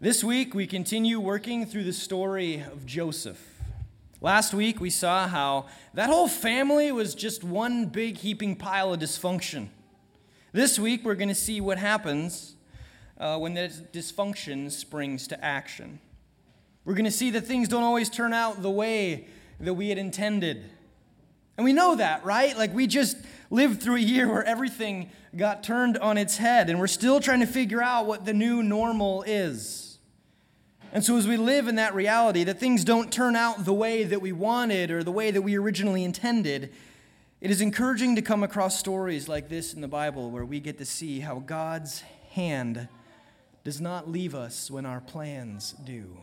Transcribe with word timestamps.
This 0.00 0.22
week, 0.22 0.54
we 0.54 0.68
continue 0.68 1.18
working 1.18 1.66
through 1.66 1.82
the 1.82 1.92
story 1.92 2.60
of 2.60 2.86
Joseph. 2.86 3.44
Last 4.20 4.54
week, 4.54 4.80
we 4.80 4.90
saw 4.90 5.26
how 5.26 5.66
that 5.92 6.08
whole 6.08 6.28
family 6.28 6.92
was 6.92 7.16
just 7.16 7.42
one 7.42 7.86
big 7.86 8.18
heaping 8.18 8.54
pile 8.54 8.94
of 8.94 9.00
dysfunction. 9.00 9.70
This 10.52 10.78
week, 10.78 11.04
we're 11.04 11.16
going 11.16 11.30
to 11.30 11.34
see 11.34 11.60
what 11.60 11.78
happens 11.78 12.54
uh, 13.18 13.38
when 13.38 13.54
that 13.54 13.92
dysfunction 13.92 14.70
springs 14.70 15.26
to 15.26 15.44
action. 15.44 15.98
We're 16.84 16.94
going 16.94 17.04
to 17.04 17.10
see 17.10 17.32
that 17.32 17.40
things 17.40 17.66
don't 17.66 17.82
always 17.82 18.08
turn 18.08 18.32
out 18.32 18.62
the 18.62 18.70
way 18.70 19.26
that 19.58 19.74
we 19.74 19.88
had 19.88 19.98
intended. 19.98 20.62
And 21.56 21.64
we 21.64 21.72
know 21.72 21.96
that, 21.96 22.24
right? 22.24 22.56
Like, 22.56 22.72
we 22.72 22.86
just 22.86 23.16
lived 23.50 23.82
through 23.82 23.96
a 23.96 23.98
year 23.98 24.28
where 24.28 24.44
everything 24.44 25.10
got 25.36 25.64
turned 25.64 25.98
on 25.98 26.18
its 26.18 26.36
head, 26.36 26.70
and 26.70 26.78
we're 26.78 26.86
still 26.86 27.18
trying 27.18 27.40
to 27.40 27.46
figure 27.46 27.82
out 27.82 28.06
what 28.06 28.24
the 28.24 28.32
new 28.32 28.62
normal 28.62 29.24
is. 29.24 29.86
And 30.90 31.04
so, 31.04 31.18
as 31.18 31.28
we 31.28 31.36
live 31.36 31.68
in 31.68 31.74
that 31.74 31.94
reality, 31.94 32.44
that 32.44 32.58
things 32.58 32.82
don't 32.82 33.12
turn 33.12 33.36
out 33.36 33.66
the 33.66 33.74
way 33.74 34.04
that 34.04 34.22
we 34.22 34.32
wanted 34.32 34.90
or 34.90 35.04
the 35.04 35.12
way 35.12 35.30
that 35.30 35.42
we 35.42 35.56
originally 35.56 36.02
intended, 36.02 36.72
it 37.40 37.50
is 37.50 37.60
encouraging 37.60 38.16
to 38.16 38.22
come 38.22 38.42
across 38.42 38.78
stories 38.78 39.28
like 39.28 39.48
this 39.48 39.74
in 39.74 39.82
the 39.82 39.88
Bible 39.88 40.30
where 40.30 40.46
we 40.46 40.60
get 40.60 40.78
to 40.78 40.86
see 40.86 41.20
how 41.20 41.40
God's 41.40 42.02
hand 42.32 42.88
does 43.64 43.80
not 43.82 44.10
leave 44.10 44.34
us 44.34 44.70
when 44.70 44.86
our 44.86 45.00
plans 45.00 45.72
do. 45.84 46.16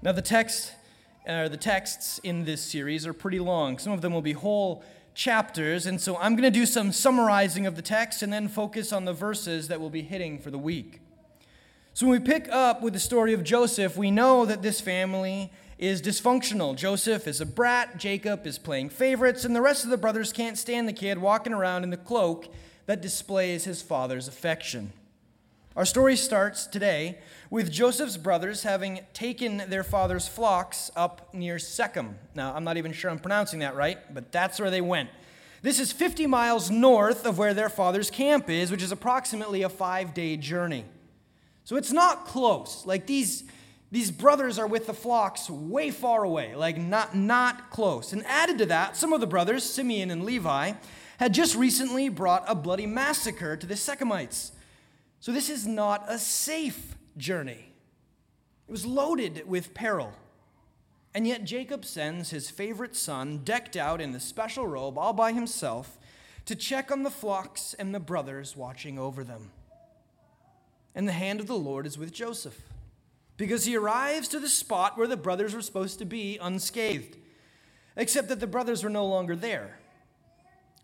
Now, 0.00 0.12
the 0.12 0.22
text, 0.22 0.72
uh, 1.26 1.48
the 1.48 1.56
texts 1.56 2.20
in 2.20 2.44
this 2.44 2.62
series 2.62 3.06
are 3.06 3.12
pretty 3.12 3.40
long. 3.40 3.78
Some 3.78 3.92
of 3.92 4.02
them 4.02 4.12
will 4.12 4.22
be 4.22 4.32
whole 4.32 4.84
chapters, 5.14 5.86
and 5.86 6.00
so 6.00 6.16
I'm 6.18 6.36
going 6.36 6.44
to 6.44 6.58
do 6.58 6.64
some 6.64 6.92
summarizing 6.92 7.66
of 7.66 7.74
the 7.74 7.82
text 7.82 8.22
and 8.22 8.32
then 8.32 8.46
focus 8.46 8.92
on 8.92 9.04
the 9.04 9.12
verses 9.12 9.66
that 9.66 9.80
we'll 9.80 9.90
be 9.90 10.02
hitting 10.02 10.38
for 10.38 10.52
the 10.52 10.58
week. 10.58 11.00
So 11.96 12.08
when 12.08 12.20
we 12.20 12.26
pick 12.26 12.48
up 12.48 12.82
with 12.82 12.92
the 12.92 12.98
story 12.98 13.34
of 13.34 13.44
Joseph, 13.44 13.96
we 13.96 14.10
know 14.10 14.44
that 14.46 14.62
this 14.62 14.80
family 14.80 15.52
is 15.78 16.02
dysfunctional. 16.02 16.74
Joseph 16.74 17.28
is 17.28 17.40
a 17.40 17.46
brat, 17.46 17.98
Jacob 17.98 18.48
is 18.48 18.58
playing 18.58 18.88
favorites, 18.88 19.44
and 19.44 19.54
the 19.54 19.62
rest 19.62 19.84
of 19.84 19.90
the 19.90 19.96
brothers 19.96 20.32
can't 20.32 20.58
stand 20.58 20.88
the 20.88 20.92
kid 20.92 21.18
walking 21.18 21.52
around 21.52 21.84
in 21.84 21.90
the 21.90 21.96
cloak 21.96 22.52
that 22.86 23.00
displays 23.00 23.62
his 23.62 23.80
father's 23.80 24.26
affection. 24.26 24.92
Our 25.76 25.84
story 25.84 26.16
starts 26.16 26.66
today 26.66 27.18
with 27.48 27.70
Joseph's 27.70 28.16
brothers 28.16 28.64
having 28.64 28.98
taken 29.12 29.58
their 29.68 29.84
father's 29.84 30.26
flocks 30.26 30.90
up 30.96 31.32
near 31.32 31.60
Shechem. 31.60 32.18
Now, 32.34 32.56
I'm 32.56 32.64
not 32.64 32.76
even 32.76 32.92
sure 32.92 33.08
I'm 33.08 33.20
pronouncing 33.20 33.60
that 33.60 33.76
right, 33.76 34.12
but 34.12 34.32
that's 34.32 34.58
where 34.58 34.70
they 34.70 34.80
went. 34.80 35.10
This 35.62 35.78
is 35.78 35.92
50 35.92 36.26
miles 36.26 36.72
north 36.72 37.24
of 37.24 37.38
where 37.38 37.54
their 37.54 37.68
father's 37.68 38.10
camp 38.10 38.50
is, 38.50 38.72
which 38.72 38.82
is 38.82 38.90
approximately 38.90 39.62
a 39.62 39.68
five 39.68 40.12
day 40.12 40.36
journey. 40.36 40.86
So 41.64 41.76
it's 41.76 41.92
not 41.92 42.26
close. 42.26 42.84
Like 42.84 43.06
these, 43.06 43.44
these 43.90 44.10
brothers 44.10 44.58
are 44.58 44.66
with 44.66 44.86
the 44.86 44.94
flocks 44.94 45.48
way 45.48 45.90
far 45.90 46.22
away, 46.22 46.54
like 46.54 46.76
not, 46.76 47.16
not 47.16 47.70
close. 47.70 48.12
And 48.12 48.24
added 48.26 48.58
to 48.58 48.66
that, 48.66 48.96
some 48.96 49.12
of 49.12 49.20
the 49.20 49.26
brothers, 49.26 49.64
Simeon 49.64 50.10
and 50.10 50.24
Levi, 50.24 50.72
had 51.18 51.32
just 51.32 51.56
recently 51.56 52.08
brought 52.08 52.44
a 52.46 52.54
bloody 52.54 52.86
massacre 52.86 53.56
to 53.56 53.66
the 53.66 53.74
Shechemites. 53.74 54.50
So 55.20 55.32
this 55.32 55.48
is 55.48 55.66
not 55.66 56.04
a 56.06 56.18
safe 56.18 56.96
journey. 57.16 57.72
It 58.68 58.70
was 58.70 58.84
loaded 58.84 59.44
with 59.46 59.72
peril. 59.72 60.12
And 61.14 61.26
yet 61.26 61.44
Jacob 61.44 61.84
sends 61.84 62.30
his 62.30 62.50
favorite 62.50 62.96
son, 62.96 63.40
decked 63.44 63.76
out 63.76 64.00
in 64.00 64.12
the 64.12 64.20
special 64.20 64.66
robe 64.66 64.98
all 64.98 65.12
by 65.12 65.32
himself, 65.32 65.96
to 66.44 66.54
check 66.54 66.90
on 66.90 67.04
the 67.04 67.10
flocks 67.10 67.74
and 67.78 67.94
the 67.94 68.00
brothers 68.00 68.54
watching 68.54 68.98
over 68.98 69.24
them 69.24 69.50
and 70.94 71.08
the 71.08 71.12
hand 71.12 71.40
of 71.40 71.46
the 71.46 71.56
Lord 71.56 71.86
is 71.86 71.98
with 71.98 72.12
Joseph, 72.12 72.60
because 73.36 73.64
he 73.64 73.76
arrives 73.76 74.28
to 74.28 74.40
the 74.40 74.48
spot 74.48 74.96
where 74.96 75.08
the 75.08 75.16
brothers 75.16 75.54
were 75.54 75.62
supposed 75.62 75.98
to 75.98 76.04
be 76.04 76.38
unscathed, 76.40 77.16
except 77.96 78.28
that 78.28 78.40
the 78.40 78.46
brothers 78.46 78.84
were 78.84 78.90
no 78.90 79.06
longer 79.06 79.34
there. 79.34 79.78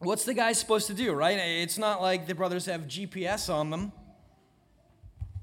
What's 0.01 0.25
the 0.25 0.35
guy 0.35 0.53
supposed 0.53 0.87
to 0.87 0.95
do, 0.95 1.13
right? 1.13 1.39
It's 1.39 1.79
not 1.79 2.01
like 2.01 2.27
the 2.27 2.35
brothers 2.35 2.67
have 2.67 2.83
GPS 2.83 3.53
on 3.53 3.71
them. 3.71 3.93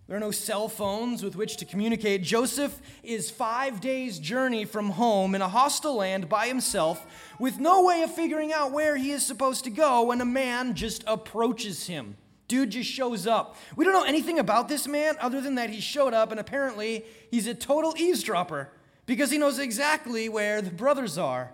There 0.07 0.15
are 0.15 0.21
no 0.21 0.31
cell 0.31 0.69
phones 0.69 1.21
with 1.21 1.35
which 1.35 1.57
to 1.57 1.65
communicate. 1.65 2.23
Joseph 2.23 2.81
is 3.03 3.29
five 3.29 3.81
days' 3.81 4.19
journey 4.19 4.63
from 4.63 4.91
home 4.91 5.35
in 5.35 5.41
a 5.41 5.49
hostile 5.49 5.95
land 5.95 6.29
by 6.29 6.47
himself 6.47 7.05
with 7.39 7.59
no 7.59 7.83
way 7.83 8.03
of 8.03 8.15
figuring 8.15 8.53
out 8.53 8.71
where 8.71 8.95
he 8.95 9.11
is 9.11 9.25
supposed 9.25 9.65
to 9.65 9.69
go 9.69 10.03
when 10.03 10.21
a 10.21 10.25
man 10.25 10.75
just 10.75 11.03
approaches 11.07 11.87
him. 11.87 12.15
Dude 12.47 12.69
just 12.69 12.89
shows 12.89 13.27
up. 13.27 13.57
We 13.75 13.83
don't 13.83 13.93
know 13.93 14.03
anything 14.03 14.39
about 14.39 14.69
this 14.69 14.87
man 14.87 15.15
other 15.19 15.41
than 15.41 15.55
that 15.55 15.69
he 15.69 15.81
showed 15.81 16.13
up, 16.13 16.31
and 16.31 16.39
apparently 16.39 17.05
he's 17.29 17.47
a 17.47 17.53
total 17.53 17.93
eavesdropper 17.97 18.69
because 19.05 19.31
he 19.31 19.37
knows 19.37 19.59
exactly 19.59 20.29
where 20.29 20.61
the 20.61 20.71
brothers 20.71 21.17
are, 21.17 21.51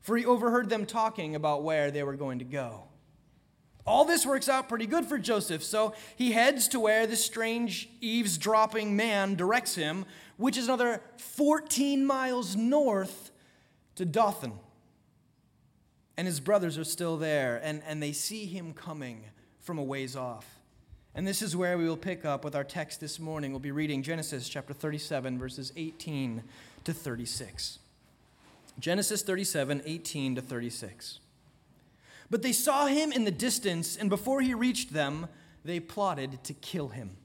for 0.00 0.16
he 0.16 0.26
overheard 0.26 0.68
them 0.68 0.84
talking 0.84 1.34
about 1.34 1.62
where 1.62 1.90
they 1.90 2.02
were 2.02 2.16
going 2.16 2.40
to 2.40 2.44
go. 2.44 2.84
All 3.86 4.04
this 4.04 4.26
works 4.26 4.50
out 4.50 4.68
pretty 4.68 4.86
good 4.86 5.06
for 5.06 5.18
Joseph, 5.18 5.64
so 5.64 5.94
he 6.14 6.32
heads 6.32 6.68
to 6.68 6.80
where 6.80 7.06
this 7.06 7.24
strange 7.24 7.88
eavesdropping 8.02 8.94
man 8.94 9.34
directs 9.34 9.76
him, 9.76 10.04
which 10.36 10.58
is 10.58 10.66
another 10.66 11.00
14 11.16 12.04
miles 12.04 12.54
north 12.54 13.30
to 13.94 14.04
Dothan. 14.04 14.52
And 16.18 16.26
his 16.26 16.38
brothers 16.38 16.76
are 16.76 16.84
still 16.84 17.16
there, 17.16 17.58
and, 17.64 17.82
and 17.86 18.02
they 18.02 18.12
see 18.12 18.44
him 18.44 18.74
coming 18.74 19.24
from 19.68 19.78
a 19.78 19.84
ways 19.84 20.16
off. 20.16 20.58
And 21.14 21.28
this 21.28 21.42
is 21.42 21.54
where 21.54 21.76
we 21.76 21.86
will 21.86 21.98
pick 21.98 22.24
up 22.24 22.42
with 22.42 22.56
our 22.56 22.64
text 22.64 23.00
this 23.00 23.20
morning. 23.20 23.50
We'll 23.50 23.60
be 23.60 23.70
reading 23.70 24.02
Genesis 24.02 24.48
chapter 24.48 24.72
37, 24.72 25.38
verses 25.38 25.74
18 25.76 26.42
to 26.84 26.94
36. 26.94 27.78
Genesis 28.78 29.20
37, 29.20 29.82
18 29.84 30.36
to 30.36 30.40
36. 30.40 31.18
But 32.30 32.40
they 32.40 32.52
saw 32.52 32.86
him 32.86 33.12
in 33.12 33.24
the 33.24 33.30
distance, 33.30 33.94
and 33.94 34.08
before 34.08 34.40
he 34.40 34.54
reached 34.54 34.94
them, 34.94 35.26
they 35.66 35.80
plotted 35.80 36.42
to 36.44 36.54
kill 36.54 36.88
him. 36.88 37.18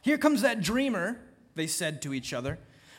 Here 0.00 0.16
comes 0.16 0.40
that 0.40 0.62
dreamer, 0.62 1.20
they 1.54 1.66
said 1.66 2.00
to 2.00 2.14
each 2.14 2.32
other. 2.32 2.58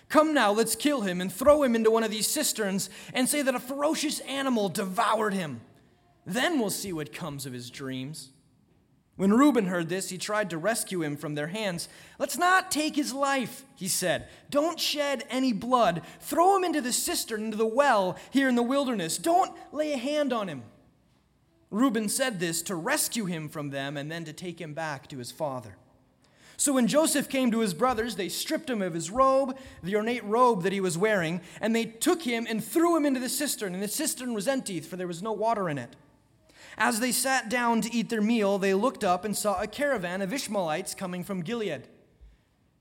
Come 0.09 0.35
now, 0.35 0.51
let's 0.51 0.75
kill 0.75 1.01
him 1.01 1.21
and 1.21 1.33
throw 1.33 1.63
him 1.63 1.75
into 1.75 1.89
one 1.89 2.03
of 2.03 2.11
these 2.11 2.27
cisterns 2.27 2.91
and 3.15 3.27
say 3.27 3.41
that 3.41 3.55
a 3.55 3.59
ferocious 3.59 4.19
animal 4.19 4.69
devoured 4.69 5.33
him. 5.33 5.61
Then 6.23 6.59
we'll 6.59 6.69
see 6.69 6.93
what 6.93 7.11
comes 7.11 7.47
of 7.47 7.53
his 7.53 7.71
dreams. 7.71 8.29
When 9.19 9.33
Reuben 9.33 9.65
heard 9.65 9.89
this, 9.89 10.07
he 10.07 10.17
tried 10.17 10.49
to 10.49 10.57
rescue 10.57 11.03
him 11.03 11.17
from 11.17 11.35
their 11.35 11.47
hands. 11.47 11.89
Let's 12.19 12.37
not 12.37 12.71
take 12.71 12.95
his 12.95 13.11
life, 13.11 13.65
he 13.75 13.89
said. 13.89 14.29
Don't 14.49 14.79
shed 14.79 15.25
any 15.29 15.51
blood. 15.51 16.03
Throw 16.21 16.55
him 16.55 16.63
into 16.63 16.79
the 16.79 16.93
cistern, 16.93 17.43
into 17.43 17.57
the 17.57 17.65
well 17.65 18.15
here 18.31 18.47
in 18.47 18.55
the 18.55 18.63
wilderness. 18.63 19.17
Don't 19.17 19.51
lay 19.73 19.91
a 19.91 19.97
hand 19.97 20.31
on 20.31 20.47
him. 20.47 20.63
Reuben 21.69 22.07
said 22.07 22.39
this 22.39 22.61
to 22.61 22.75
rescue 22.75 23.25
him 23.25 23.49
from 23.49 23.71
them 23.71 23.97
and 23.97 24.09
then 24.09 24.23
to 24.23 24.31
take 24.31 24.61
him 24.61 24.73
back 24.73 25.09
to 25.09 25.17
his 25.17 25.33
father. 25.33 25.75
So 26.55 26.71
when 26.71 26.87
Joseph 26.87 27.27
came 27.27 27.51
to 27.51 27.59
his 27.59 27.73
brothers, 27.73 28.15
they 28.15 28.29
stripped 28.29 28.69
him 28.69 28.81
of 28.81 28.93
his 28.93 29.11
robe, 29.11 29.57
the 29.83 29.97
ornate 29.97 30.23
robe 30.23 30.63
that 30.63 30.71
he 30.71 30.79
was 30.79 30.97
wearing, 30.97 31.41
and 31.59 31.75
they 31.75 31.83
took 31.83 32.21
him 32.21 32.47
and 32.49 32.63
threw 32.63 32.95
him 32.95 33.05
into 33.05 33.19
the 33.19 33.27
cistern. 33.27 33.73
And 33.73 33.83
the 33.83 33.89
cistern 33.89 34.33
was 34.33 34.47
empty, 34.47 34.79
for 34.79 34.95
there 34.95 35.07
was 35.07 35.21
no 35.21 35.33
water 35.33 35.67
in 35.67 35.77
it. 35.77 35.97
As 36.77 36.99
they 36.99 37.11
sat 37.11 37.49
down 37.49 37.81
to 37.81 37.93
eat 37.93 38.09
their 38.09 38.21
meal, 38.21 38.57
they 38.57 38.73
looked 38.73 39.03
up 39.03 39.25
and 39.25 39.35
saw 39.35 39.61
a 39.61 39.67
caravan 39.67 40.21
of 40.21 40.33
Ishmaelites 40.33 40.95
coming 40.95 41.23
from 41.23 41.41
Gilead. 41.41 41.87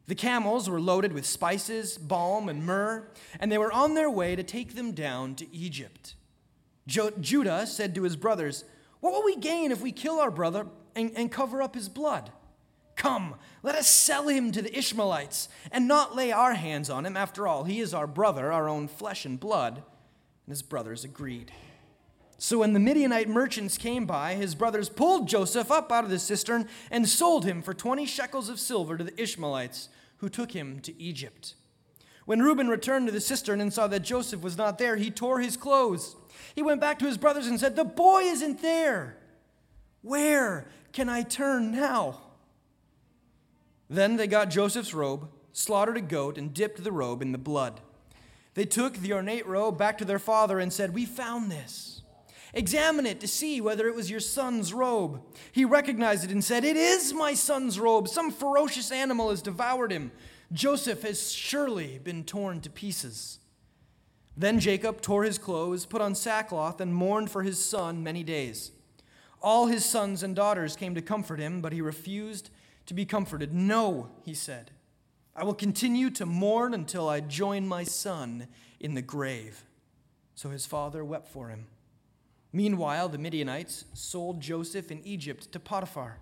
The 0.06 0.14
camels 0.14 0.70
were 0.70 0.80
loaded 0.80 1.12
with 1.12 1.26
spices, 1.26 1.98
balm, 1.98 2.48
and 2.48 2.64
myrrh, 2.64 3.08
and 3.38 3.52
they 3.52 3.58
were 3.58 3.72
on 3.72 3.94
their 3.94 4.10
way 4.10 4.36
to 4.36 4.42
take 4.42 4.74
them 4.74 4.92
down 4.92 5.34
to 5.36 5.54
Egypt. 5.54 6.14
Jo- 6.86 7.12
Judah 7.20 7.66
said 7.66 7.94
to 7.94 8.04
his 8.04 8.16
brothers, 8.16 8.64
What 9.00 9.12
will 9.12 9.24
we 9.24 9.36
gain 9.36 9.70
if 9.70 9.82
we 9.82 9.92
kill 9.92 10.18
our 10.18 10.30
brother 10.30 10.66
and, 10.94 11.12
and 11.14 11.30
cover 11.30 11.60
up 11.60 11.74
his 11.74 11.90
blood? 11.90 12.32
Come, 12.96 13.36
let 13.62 13.76
us 13.76 13.88
sell 13.88 14.28
him 14.28 14.50
to 14.52 14.62
the 14.62 14.76
Ishmaelites 14.76 15.48
and 15.70 15.86
not 15.86 16.16
lay 16.16 16.32
our 16.32 16.54
hands 16.54 16.90
on 16.90 17.06
him. 17.06 17.16
After 17.16 17.46
all, 17.46 17.64
he 17.64 17.78
is 17.78 17.94
our 17.94 18.06
brother, 18.06 18.50
our 18.50 18.68
own 18.68 18.88
flesh 18.88 19.24
and 19.24 19.38
blood. 19.38 19.76
And 19.76 20.52
his 20.52 20.62
brothers 20.62 21.04
agreed. 21.04 21.52
So 22.40 22.58
when 22.58 22.72
the 22.72 22.80
Midianite 22.80 23.28
merchants 23.28 23.76
came 23.76 24.06
by, 24.06 24.34
his 24.34 24.54
brothers 24.54 24.88
pulled 24.88 25.28
Joseph 25.28 25.72
up 25.72 25.90
out 25.90 26.04
of 26.04 26.10
the 26.10 26.20
cistern 26.20 26.68
and 26.88 27.08
sold 27.08 27.44
him 27.44 27.62
for 27.62 27.74
20 27.74 28.06
shekels 28.06 28.48
of 28.48 28.60
silver 28.60 28.96
to 28.96 29.02
the 29.02 29.20
Ishmaelites, 29.20 29.88
who 30.18 30.28
took 30.28 30.52
him 30.52 30.78
to 30.80 31.00
Egypt. 31.02 31.54
When 32.26 32.40
Reuben 32.40 32.68
returned 32.68 33.06
to 33.06 33.12
the 33.12 33.20
cistern 33.20 33.60
and 33.60 33.72
saw 33.72 33.88
that 33.88 34.00
Joseph 34.00 34.42
was 34.42 34.56
not 34.56 34.78
there, 34.78 34.96
he 34.96 35.10
tore 35.10 35.40
his 35.40 35.56
clothes. 35.56 36.14
He 36.54 36.62
went 36.62 36.80
back 36.80 37.00
to 37.00 37.06
his 37.06 37.18
brothers 37.18 37.48
and 37.48 37.58
said, 37.58 37.74
The 37.74 37.84
boy 37.84 38.22
isn't 38.22 38.62
there. 38.62 39.16
Where 40.02 40.68
can 40.92 41.08
I 41.08 41.22
turn 41.22 41.72
now? 41.72 42.20
Then 43.90 44.16
they 44.16 44.26
got 44.28 44.50
Joseph's 44.50 44.94
robe, 44.94 45.28
slaughtered 45.52 45.96
a 45.96 46.02
goat, 46.02 46.38
and 46.38 46.54
dipped 46.54 46.84
the 46.84 46.92
robe 46.92 47.20
in 47.20 47.32
the 47.32 47.38
blood. 47.38 47.80
They 48.54 48.64
took 48.64 48.94
the 48.94 49.12
ornate 49.14 49.46
robe 49.46 49.76
back 49.76 49.98
to 49.98 50.04
their 50.04 50.18
father 50.18 50.60
and 50.60 50.72
said, 50.72 50.94
We 50.94 51.04
found 51.04 51.50
this 51.50 52.02
Examine 52.54 53.06
it 53.06 53.20
to 53.20 53.28
see 53.28 53.60
whether 53.60 53.88
it 53.88 53.94
was 53.94 54.10
your 54.10 54.20
son's 54.20 54.72
robe. 54.72 55.20
He 55.52 55.64
recognized 55.64 56.24
it 56.24 56.30
and 56.30 56.42
said, 56.42 56.64
It 56.64 56.76
is 56.76 57.12
my 57.12 57.34
son's 57.34 57.78
robe. 57.78 58.08
Some 58.08 58.30
ferocious 58.30 58.90
animal 58.90 59.30
has 59.30 59.42
devoured 59.42 59.92
him. 59.92 60.12
Joseph 60.52 61.02
has 61.02 61.30
surely 61.30 61.98
been 61.98 62.24
torn 62.24 62.60
to 62.62 62.70
pieces. 62.70 63.38
Then 64.36 64.60
Jacob 64.60 65.00
tore 65.02 65.24
his 65.24 65.36
clothes, 65.36 65.84
put 65.84 66.00
on 66.00 66.14
sackcloth, 66.14 66.80
and 66.80 66.94
mourned 66.94 67.30
for 67.30 67.42
his 67.42 67.62
son 67.62 68.02
many 68.02 68.22
days. 68.22 68.70
All 69.42 69.66
his 69.66 69.84
sons 69.84 70.22
and 70.22 70.34
daughters 70.34 70.76
came 70.76 70.94
to 70.94 71.02
comfort 71.02 71.38
him, 71.38 71.60
but 71.60 71.72
he 71.72 71.80
refused 71.80 72.50
to 72.86 72.94
be 72.94 73.04
comforted. 73.04 73.52
No, 73.52 74.10
he 74.24 74.34
said, 74.34 74.70
I 75.36 75.44
will 75.44 75.54
continue 75.54 76.10
to 76.10 76.26
mourn 76.26 76.72
until 76.72 77.08
I 77.08 77.20
join 77.20 77.68
my 77.68 77.84
son 77.84 78.48
in 78.80 78.94
the 78.94 79.02
grave. 79.02 79.64
So 80.34 80.50
his 80.50 80.66
father 80.66 81.04
wept 81.04 81.28
for 81.28 81.48
him. 81.48 81.66
Meanwhile, 82.52 83.10
the 83.10 83.18
Midianites 83.18 83.84
sold 83.92 84.40
Joseph 84.40 84.90
in 84.90 85.02
Egypt 85.04 85.52
to 85.52 85.60
Potiphar, 85.60 86.18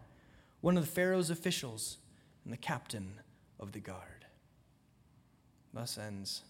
one 0.61 0.77
of 0.77 0.85
the 0.85 0.91
Pharaoh's 0.91 1.31
officials 1.31 1.99
and 2.45 2.53
the 2.53 2.59
captain 2.59 3.21
of 3.61 3.73
the 3.73 3.81
guard. 3.81 4.27
Thus 5.73 5.99
ends 5.99 6.43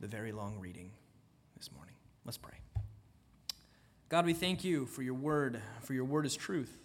the 0.00 0.06
very 0.06 0.32
long 0.32 0.58
reading 0.58 0.90
this 1.56 1.70
morning. 1.72 1.94
Let's 2.24 2.36
pray. 2.36 2.58
God, 4.08 4.26
we 4.26 4.34
thank 4.34 4.64
you 4.64 4.86
for 4.86 5.02
your 5.02 5.14
word, 5.14 5.60
for 5.80 5.94
your 5.94 6.04
word 6.04 6.26
is 6.26 6.36
truth. 6.36 6.76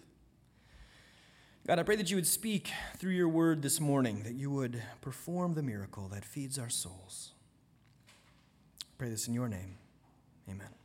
God, 1.66 1.78
I 1.78 1.84
pray 1.84 1.96
that 1.96 2.10
you 2.10 2.16
would 2.16 2.26
speak 2.26 2.70
through 2.96 3.12
your 3.12 3.28
word 3.28 3.62
this 3.62 3.80
morning, 3.80 4.24
that 4.24 4.34
you 4.34 4.50
would 4.50 4.82
perform 5.00 5.54
the 5.54 5.62
miracle 5.62 6.08
that 6.08 6.24
feeds 6.24 6.58
our 6.58 6.70
souls. 6.70 7.32
I 8.80 8.94
pray 8.98 9.10
this 9.10 9.28
in 9.28 9.34
your 9.34 9.48
name. 9.48 9.76
Amen. 10.48 10.81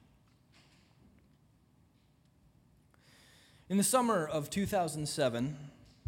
In 3.70 3.76
the 3.76 3.84
summer 3.84 4.26
of 4.26 4.50
2007, 4.50 5.58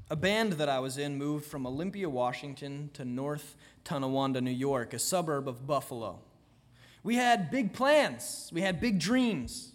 a 0.09 0.15
band 0.15 0.53
that 0.53 0.69
I 0.69 0.79
was 0.79 0.97
in 0.97 1.17
moved 1.17 1.45
from 1.45 1.67
Olympia, 1.67 2.09
Washington 2.09 2.89
to 2.93 3.03
North 3.03 3.57
Tonawanda, 3.83 4.39
New 4.39 4.49
York, 4.49 4.93
a 4.93 4.99
suburb 4.99 5.45
of 5.45 5.67
Buffalo. 5.67 6.19
We 7.03 7.15
had 7.15 7.51
big 7.51 7.73
plans, 7.73 8.49
we 8.53 8.61
had 8.61 8.79
big 8.79 8.97
dreams. 8.97 9.73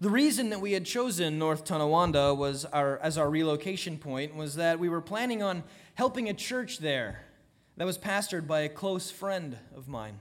The 0.00 0.08
reason 0.08 0.50
that 0.50 0.60
we 0.60 0.74
had 0.74 0.84
chosen 0.84 1.40
North 1.40 1.64
Tonawanda 1.64 2.34
was 2.36 2.64
our, 2.66 2.98
as 2.98 3.18
our 3.18 3.28
relocation 3.28 3.98
point 3.98 4.36
was 4.36 4.54
that 4.54 4.78
we 4.78 4.88
were 4.88 5.00
planning 5.00 5.42
on 5.42 5.64
helping 5.96 6.28
a 6.28 6.34
church 6.34 6.78
there 6.78 7.24
that 7.78 7.84
was 7.84 7.98
pastored 7.98 8.46
by 8.46 8.60
a 8.60 8.68
close 8.68 9.10
friend 9.10 9.58
of 9.74 9.88
mine. 9.88 10.20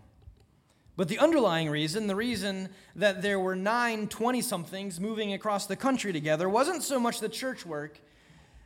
But 0.97 1.07
the 1.07 1.19
underlying 1.19 1.69
reason, 1.69 2.07
the 2.07 2.15
reason 2.15 2.69
that 2.95 3.21
there 3.21 3.39
were 3.39 3.55
nine 3.55 4.07
20 4.07 4.41
somethings 4.41 4.99
moving 4.99 5.31
across 5.31 5.67
the 5.67 5.75
country 5.75 6.11
together, 6.11 6.49
wasn't 6.49 6.81
so 6.81 6.99
much 6.99 7.19
the 7.19 7.29
church 7.29 7.67
work 7.67 7.99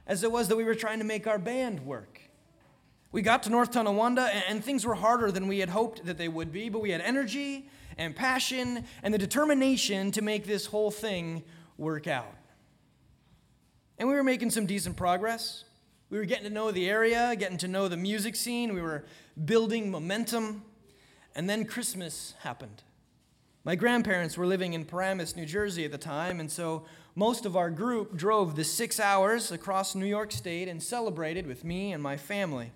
as 0.07 0.23
it 0.23 0.31
was 0.31 0.47
that 0.47 0.55
we 0.55 0.63
were 0.63 0.73
trying 0.73 0.99
to 0.99 1.05
make 1.05 1.27
our 1.27 1.37
band 1.37 1.85
work. 1.85 2.21
We 3.11 3.21
got 3.21 3.43
to 3.43 3.49
North 3.49 3.71
Tonawanda, 3.71 4.31
and 4.47 4.63
things 4.63 4.85
were 4.85 4.95
harder 4.95 5.29
than 5.29 5.49
we 5.49 5.59
had 5.59 5.69
hoped 5.69 6.05
that 6.05 6.17
they 6.17 6.29
would 6.29 6.53
be, 6.53 6.69
but 6.69 6.81
we 6.81 6.91
had 6.91 7.01
energy 7.01 7.69
and 7.97 8.15
passion 8.15 8.85
and 9.03 9.13
the 9.13 9.17
determination 9.17 10.11
to 10.11 10.21
make 10.21 10.45
this 10.45 10.65
whole 10.67 10.89
thing 10.89 11.43
work 11.77 12.07
out. 12.07 12.33
And 13.97 14.07
we 14.07 14.15
were 14.15 14.23
making 14.23 14.51
some 14.51 14.65
decent 14.65 14.95
progress. 14.95 15.65
We 16.09 16.17
were 16.17 16.25
getting 16.25 16.45
to 16.45 16.49
know 16.49 16.71
the 16.71 16.89
area, 16.89 17.35
getting 17.35 17.57
to 17.57 17.67
know 17.67 17.89
the 17.89 17.97
music 17.97 18.37
scene, 18.37 18.73
we 18.73 18.81
were 18.81 19.03
building 19.43 19.91
momentum. 19.91 20.63
And 21.35 21.49
then 21.49 21.65
Christmas 21.65 22.33
happened. 22.39 22.83
My 23.63 23.75
grandparents 23.75 24.37
were 24.37 24.47
living 24.47 24.73
in 24.73 24.85
Paramus, 24.85 25.35
New 25.35 25.45
Jersey 25.45 25.85
at 25.85 25.91
the 25.91 25.97
time, 25.97 26.39
and 26.39 26.51
so 26.51 26.83
most 27.15 27.45
of 27.45 27.55
our 27.55 27.69
group 27.69 28.17
drove 28.17 28.55
the 28.55 28.63
six 28.63 28.99
hours 28.99 29.51
across 29.51 29.93
New 29.93 30.05
York 30.05 30.31
State 30.31 30.67
and 30.67 30.81
celebrated 30.81 31.45
with 31.45 31.63
me 31.63 31.93
and 31.93 32.01
my 32.01 32.17
family. 32.17 32.71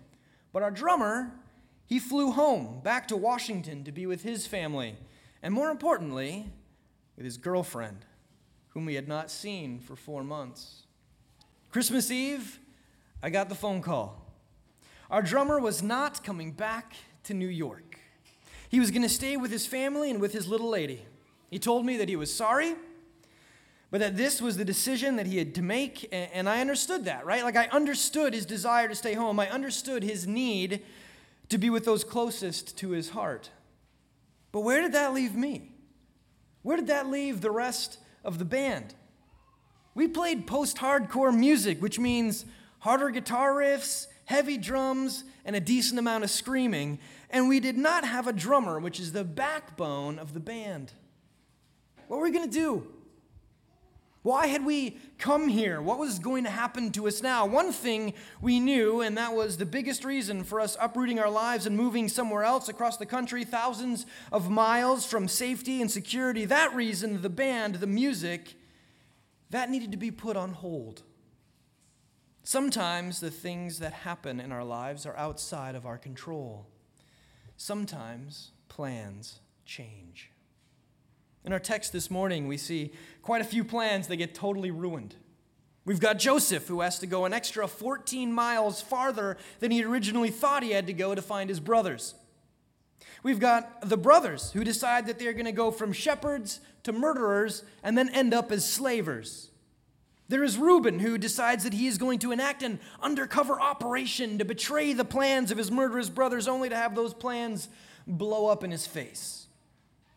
But 0.53 0.61
our 0.61 0.71
drummer, 0.71 1.31
he 1.85 1.99
flew 1.99 2.31
home 2.31 2.81
back 2.83 3.07
to 3.07 3.17
Washington 3.17 3.83
to 3.83 3.91
be 3.91 4.05
with 4.05 4.23
his 4.23 4.45
family, 4.45 4.95
and 5.41 5.53
more 5.53 5.69
importantly, 5.69 6.51
with 7.15 7.25
his 7.25 7.37
girlfriend, 7.37 8.05
whom 8.69 8.85
we 8.85 8.95
had 8.95 9.07
not 9.07 9.31
seen 9.31 9.79
for 9.79 9.95
four 9.95 10.23
months. 10.23 10.83
Christmas 11.71 12.11
Eve, 12.11 12.59
I 13.23 13.29
got 13.29 13.49
the 13.49 13.55
phone 13.55 13.81
call. 13.81 14.33
Our 15.09 15.21
drummer 15.21 15.59
was 15.59 15.81
not 15.81 16.23
coming 16.23 16.51
back 16.51 16.95
to 17.23 17.33
New 17.33 17.47
York. 17.47 17.84
He 18.75 18.81
was 18.81 18.91
going 18.91 19.03
to 19.03 19.07
stay 19.09 19.37
with 19.37 19.51
his 19.51 19.65
family 19.65 20.11
and 20.11 20.19
with 20.19 20.33
his 20.33 20.49
little 20.49 20.67
lady. 20.67 21.01
He 21.49 21.59
told 21.59 21.85
me 21.85 21.95
that 21.95 22.09
he 22.09 22.17
was 22.17 22.35
sorry, 22.35 22.75
but 23.89 24.01
that 24.01 24.17
this 24.17 24.41
was 24.41 24.57
the 24.57 24.65
decision 24.65 25.15
that 25.15 25.27
he 25.27 25.37
had 25.37 25.55
to 25.55 25.61
make, 25.61 26.09
and 26.11 26.49
I 26.49 26.59
understood 26.59 27.05
that, 27.05 27.25
right? 27.25 27.41
Like 27.41 27.55
I 27.55 27.67
understood 27.67 28.33
his 28.33 28.45
desire 28.45 28.89
to 28.89 28.93
stay 28.95 29.13
home. 29.13 29.39
I 29.39 29.49
understood 29.49 30.03
his 30.03 30.27
need 30.27 30.81
to 31.47 31.57
be 31.57 31.69
with 31.69 31.85
those 31.85 32.03
closest 32.03 32.77
to 32.79 32.89
his 32.89 33.11
heart. 33.11 33.49
But 34.51 34.59
where 34.59 34.81
did 34.81 34.91
that 34.91 35.13
leave 35.13 35.35
me? 35.35 35.71
Where 36.61 36.75
did 36.75 36.87
that 36.87 37.07
leave 37.07 37.39
the 37.39 37.51
rest 37.51 37.97
of 38.25 38.39
the 38.39 38.45
band? 38.45 38.93
We 39.93 40.09
played 40.09 40.47
post 40.47 40.75
hardcore 40.79 41.33
music, 41.33 41.81
which 41.81 41.97
means 41.97 42.43
harder 42.79 43.09
guitar 43.09 43.53
riffs, 43.53 44.07
heavy 44.25 44.57
drums, 44.57 45.23
and 45.45 45.55
a 45.55 45.59
decent 45.59 45.99
amount 45.99 46.23
of 46.23 46.29
screaming 46.29 46.99
and 47.29 47.49
we 47.49 47.59
did 47.59 47.77
not 47.77 48.05
have 48.05 48.27
a 48.27 48.33
drummer, 48.33 48.79
which 48.79 48.99
is 48.99 49.11
the 49.11 49.23
backbone 49.23 50.19
of 50.19 50.33
the 50.33 50.39
band. 50.39 50.93
What 52.07 52.17
were 52.17 52.23
we 52.23 52.31
going 52.31 52.49
to 52.49 52.53
do? 52.53 52.87
Why 54.21 54.47
had 54.47 54.65
we 54.65 54.97
come 55.19 55.49
here? 55.49 55.81
What 55.81 55.99
was 55.99 56.17
going 56.17 56.45
to 56.45 56.49
happen 56.49 56.91
to 56.93 57.07
us 57.07 57.21
now? 57.21 57.45
One 57.45 57.71
thing 57.71 58.13
we 58.41 58.59
knew, 58.59 59.01
and 59.01 59.17
that 59.17 59.33
was 59.33 59.57
the 59.57 59.65
biggest 59.65 60.03
reason 60.03 60.43
for 60.43 60.59
us 60.59 60.77
uprooting 60.79 61.19
our 61.19 61.29
lives 61.29 61.67
and 61.67 61.77
moving 61.77 62.07
somewhere 62.07 62.43
else 62.43 62.67
across 62.67 62.97
the 62.97 63.05
country, 63.05 63.43
thousands 63.43 64.05
of 64.31 64.49
miles 64.49 65.05
from 65.05 65.27
safety 65.27 65.79
and 65.81 65.91
security, 65.91 66.45
that 66.45 66.73
reason, 66.73 67.21
the 67.21 67.29
band, 67.29 67.75
the 67.75 67.85
music, 67.87 68.55
that 69.51 69.69
needed 69.69 69.91
to 69.91 69.97
be 69.97 70.09
put 70.09 70.35
on 70.35 70.53
hold. 70.53 71.03
Sometimes 72.47 73.21
the 73.21 73.31
things 73.31 73.79
that 73.79 73.91
happen 73.91 74.39
in 74.39 74.51
our 74.51 74.63
lives 74.63 75.07
are 75.07 75.17
outside 75.17 75.73
of 75.73 75.87
our 75.87 75.97
control 75.97 76.67
sometimes 77.57 78.51
plans 78.69 79.39
change. 79.65 80.29
In 81.43 81.51
our 81.51 81.59
text 81.59 81.91
this 81.91 82.11
morning, 82.11 82.47
we 82.47 82.57
see 82.57 82.91
quite 83.23 83.41
a 83.41 83.45
few 83.45 83.63
plans 83.63 84.07
that 84.07 84.17
get 84.17 84.35
totally 84.35 84.69
ruined. 84.69 85.15
We've 85.85 85.99
got 85.99 86.19
Joseph, 86.19 86.67
who 86.67 86.81
has 86.81 86.99
to 86.99 87.07
go 87.07 87.25
an 87.25 87.33
extra 87.33 87.67
14 87.67 88.31
miles 88.31 88.79
farther 88.79 89.37
than 89.59 89.71
he 89.71 89.83
originally 89.83 90.29
thought 90.29 90.61
he 90.61 90.71
had 90.71 90.85
to 90.85 90.93
go 90.93 91.15
to 91.15 91.23
find 91.23 91.49
his 91.49 91.59
brothers. 91.59 92.13
We've 93.23 93.39
got 93.39 93.89
the 93.89 93.97
brothers, 93.97 94.51
who 94.51 94.63
decide 94.63 95.07
that 95.07 95.17
they're 95.17 95.33
going 95.33 95.45
to 95.45 95.51
go 95.51 95.71
from 95.71 95.93
shepherds 95.93 96.59
to 96.83 96.91
murderers 96.91 97.63
and 97.81 97.97
then 97.97 98.09
end 98.09 98.35
up 98.35 98.51
as 98.51 98.71
slavers. 98.71 99.49
There 100.27 100.43
is 100.43 100.57
Reuben, 100.57 100.99
who 100.99 101.17
decides 101.17 101.63
that 101.63 101.73
he 101.73 101.85
is 101.85 101.99
going 101.99 102.19
to 102.19 102.31
enact 102.31 102.63
an 102.63 102.79
undercover 103.01 103.61
operation 103.61 104.39
to 104.39 104.45
betray 104.45 104.93
the 104.93 105.05
plans 105.05 105.51
of 105.51 105.57
his 105.57 105.71
murderous 105.71 106.09
brothers, 106.09 106.47
only 106.47 106.69
to 106.69 106.75
have 106.75 106.95
those 106.95 107.13
plans 107.13 107.69
blow 108.07 108.47
up 108.47 108.63
in 108.63 108.71
his 108.71 108.87
face. 108.87 109.47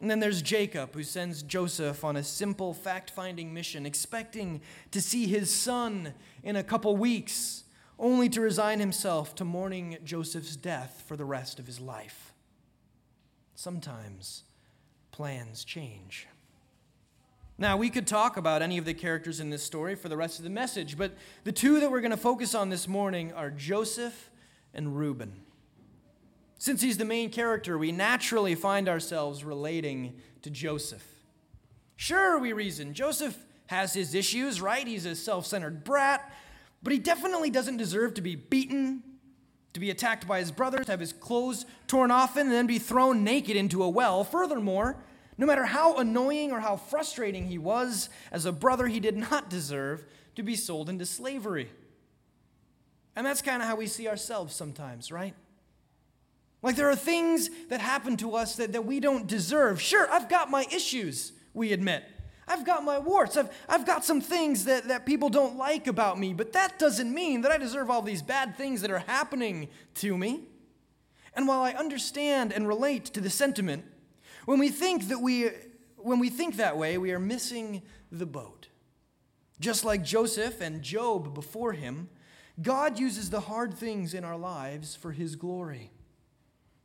And 0.00 0.10
then 0.10 0.20
there's 0.20 0.42
Jacob, 0.42 0.94
who 0.94 1.02
sends 1.02 1.42
Joseph 1.42 2.04
on 2.04 2.16
a 2.16 2.22
simple 2.22 2.72
fact 2.72 3.10
finding 3.10 3.52
mission, 3.52 3.84
expecting 3.84 4.62
to 4.92 5.00
see 5.00 5.26
his 5.26 5.54
son 5.54 6.14
in 6.42 6.56
a 6.56 6.62
couple 6.62 6.96
weeks, 6.96 7.64
only 7.98 8.28
to 8.28 8.40
resign 8.40 8.78
himself 8.78 9.34
to 9.34 9.44
mourning 9.44 9.98
Joseph's 10.04 10.54
death 10.56 11.02
for 11.06 11.16
the 11.16 11.24
rest 11.24 11.58
of 11.58 11.66
his 11.66 11.80
life. 11.80 12.32
Sometimes 13.56 14.44
plans 15.10 15.64
change. 15.64 16.28
Now, 17.60 17.76
we 17.76 17.90
could 17.90 18.06
talk 18.06 18.36
about 18.36 18.62
any 18.62 18.78
of 18.78 18.84
the 18.84 18.94
characters 18.94 19.40
in 19.40 19.50
this 19.50 19.64
story 19.64 19.96
for 19.96 20.08
the 20.08 20.16
rest 20.16 20.38
of 20.38 20.44
the 20.44 20.50
message, 20.50 20.96
but 20.96 21.12
the 21.42 21.50
two 21.50 21.80
that 21.80 21.90
we're 21.90 22.00
going 22.00 22.12
to 22.12 22.16
focus 22.16 22.54
on 22.54 22.68
this 22.68 22.86
morning 22.86 23.32
are 23.32 23.50
Joseph 23.50 24.30
and 24.72 24.96
Reuben. 24.96 25.32
Since 26.58 26.82
he's 26.82 26.98
the 26.98 27.04
main 27.04 27.30
character, 27.30 27.76
we 27.76 27.90
naturally 27.90 28.54
find 28.54 28.88
ourselves 28.88 29.42
relating 29.42 30.20
to 30.42 30.50
Joseph. 30.50 31.04
Sure, 31.96 32.38
we 32.38 32.52
reason. 32.52 32.94
Joseph 32.94 33.36
has 33.66 33.92
his 33.92 34.14
issues, 34.14 34.60
right? 34.60 34.86
He's 34.86 35.04
a 35.04 35.16
self 35.16 35.44
centered 35.44 35.82
brat, 35.82 36.32
but 36.80 36.92
he 36.92 37.00
definitely 37.00 37.50
doesn't 37.50 37.76
deserve 37.76 38.14
to 38.14 38.22
be 38.22 38.36
beaten, 38.36 39.02
to 39.72 39.80
be 39.80 39.90
attacked 39.90 40.28
by 40.28 40.38
his 40.38 40.52
brothers, 40.52 40.86
to 40.86 40.92
have 40.92 41.00
his 41.00 41.12
clothes 41.12 41.66
torn 41.88 42.12
off, 42.12 42.36
and 42.36 42.52
then 42.52 42.68
be 42.68 42.78
thrown 42.78 43.24
naked 43.24 43.56
into 43.56 43.82
a 43.82 43.88
well. 43.88 44.22
Furthermore, 44.22 44.96
no 45.38 45.46
matter 45.46 45.64
how 45.64 45.96
annoying 45.96 46.50
or 46.50 46.58
how 46.60 46.76
frustrating 46.76 47.46
he 47.46 47.58
was, 47.58 48.10
as 48.32 48.44
a 48.44 48.52
brother, 48.52 48.88
he 48.88 48.98
did 48.98 49.16
not 49.16 49.48
deserve 49.48 50.04
to 50.34 50.42
be 50.42 50.56
sold 50.56 50.88
into 50.88 51.06
slavery. 51.06 51.70
And 53.14 53.24
that's 53.24 53.40
kind 53.40 53.62
of 53.62 53.68
how 53.68 53.76
we 53.76 53.86
see 53.86 54.08
ourselves 54.08 54.54
sometimes, 54.54 55.10
right? 55.10 55.34
Like 56.60 56.74
there 56.74 56.90
are 56.90 56.96
things 56.96 57.50
that 57.68 57.80
happen 57.80 58.16
to 58.18 58.34
us 58.34 58.56
that, 58.56 58.72
that 58.72 58.84
we 58.84 58.98
don't 58.98 59.28
deserve. 59.28 59.80
Sure, 59.80 60.10
I've 60.10 60.28
got 60.28 60.50
my 60.50 60.66
issues, 60.72 61.32
we 61.54 61.72
admit. 61.72 62.04
I've 62.48 62.64
got 62.64 62.82
my 62.82 62.98
warts. 62.98 63.36
I've, 63.36 63.50
I've 63.68 63.86
got 63.86 64.04
some 64.04 64.20
things 64.20 64.64
that, 64.64 64.88
that 64.88 65.06
people 65.06 65.28
don't 65.28 65.56
like 65.56 65.86
about 65.86 66.18
me, 66.18 66.32
but 66.32 66.52
that 66.54 66.78
doesn't 66.78 67.12
mean 67.12 67.42
that 67.42 67.52
I 67.52 67.58
deserve 67.58 67.90
all 67.90 68.02
these 68.02 68.22
bad 68.22 68.56
things 68.56 68.80
that 68.80 68.90
are 68.90 69.00
happening 69.00 69.68
to 69.96 70.16
me. 70.16 70.44
And 71.34 71.46
while 71.46 71.60
I 71.60 71.72
understand 71.72 72.52
and 72.52 72.66
relate 72.66 73.04
to 73.06 73.20
the 73.20 73.30
sentiment, 73.30 73.84
when 74.48 74.58
we 74.58 74.70
think 74.70 75.08
that 75.08 75.20
we 75.20 75.50
when 75.98 76.18
we 76.18 76.30
think 76.30 76.56
that 76.56 76.78
way, 76.78 76.96
we 76.96 77.12
are 77.12 77.18
missing 77.18 77.82
the 78.10 78.24
boat. 78.24 78.68
Just 79.60 79.84
like 79.84 80.02
Joseph 80.02 80.62
and 80.62 80.80
Job 80.80 81.34
before 81.34 81.74
him, 81.74 82.08
God 82.62 82.98
uses 82.98 83.28
the 83.28 83.40
hard 83.40 83.74
things 83.74 84.14
in 84.14 84.24
our 84.24 84.38
lives 84.38 84.96
for 84.96 85.12
his 85.12 85.36
glory. 85.36 85.90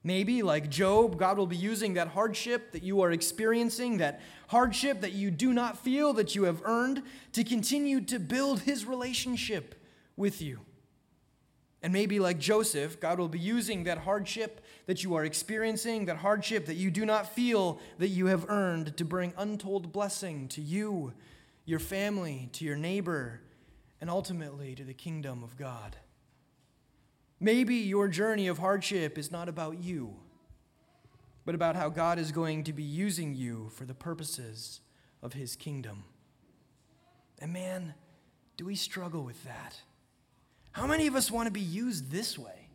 Maybe, 0.04 0.42
like 0.42 0.70
Job, 0.70 1.18
God 1.18 1.38
will 1.38 1.48
be 1.48 1.56
using 1.56 1.94
that 1.94 2.10
hardship 2.10 2.74
that 2.74 2.84
you 2.84 3.00
are 3.00 3.14
experiencing, 3.14 4.00
that 4.00 4.20
hardship 4.50 5.00
that 5.00 5.14
you 5.14 5.32
do 5.32 5.54
not 5.54 5.78
feel 5.78 6.12
that 6.16 6.36
you 6.36 6.44
have 6.44 6.62
earned, 6.66 7.02
to 7.32 7.46
continue 7.46 8.02
to 8.02 8.20
build 8.20 8.64
his 8.64 8.86
relationship 8.86 9.82
with 10.18 10.42
you. 10.42 10.60
And 11.84 11.92
maybe, 11.92 12.18
like 12.18 12.40
Joseph, 12.40 13.02
God 13.02 13.20
will 13.20 13.28
be 13.28 13.40
using 13.40 13.84
that 13.84 13.98
hardship 14.00 14.66
that 14.86 15.04
you 15.04 15.16
are 15.16 15.26
experiencing, 15.26 16.06
that 16.06 16.16
hardship 16.16 16.66
that 16.68 16.76
you 16.76 16.90
do 16.90 17.06
not 17.06 17.36
feel 17.36 17.80
that 17.98 18.08
you 18.08 18.28
have 18.28 18.50
earned, 18.50 18.96
to 18.96 19.04
bring 19.04 19.34
untold 19.38 19.92
blessing 19.92 20.48
to 20.48 20.62
you, 20.62 21.12
your 21.66 21.80
family, 21.80 22.50
to 22.54 22.64
your 22.64 22.78
neighbor, 22.78 23.42
and 24.00 24.10
ultimately 24.10 24.76
to 24.76 24.86
the 24.86 24.94
kingdom 24.94 25.44
of 25.44 25.58
God. 25.58 25.98
Maybe 27.38 27.76
your 27.76 28.08
journey 28.08 28.48
of 28.48 28.60
hardship 28.60 29.18
is 29.18 29.30
not 29.30 29.50
about 29.50 29.84
you, 29.84 30.16
but 31.44 31.54
about 31.54 31.76
how 31.76 31.90
God 31.90 32.18
is 32.18 32.32
going 32.32 32.64
to 32.64 32.72
be 32.72 32.84
using 32.84 33.36
you 33.36 33.70
for 33.76 33.84
the 33.84 33.94
purposes 33.94 34.80
of 35.22 35.34
his 35.34 35.58
kingdom. 35.58 36.06
And 37.40 37.52
man, 37.52 37.94
do 38.56 38.64
we 38.66 38.76
struggle 38.76 39.24
with 39.24 39.44
that? 39.44 39.82
How 40.74 40.86
many 40.86 41.08
of 41.08 41.16
us 41.16 41.32
want 41.32 41.48
to 41.48 41.52
be 41.52 41.62
used 41.62 42.12
this 42.12 42.38
way? 42.38 42.68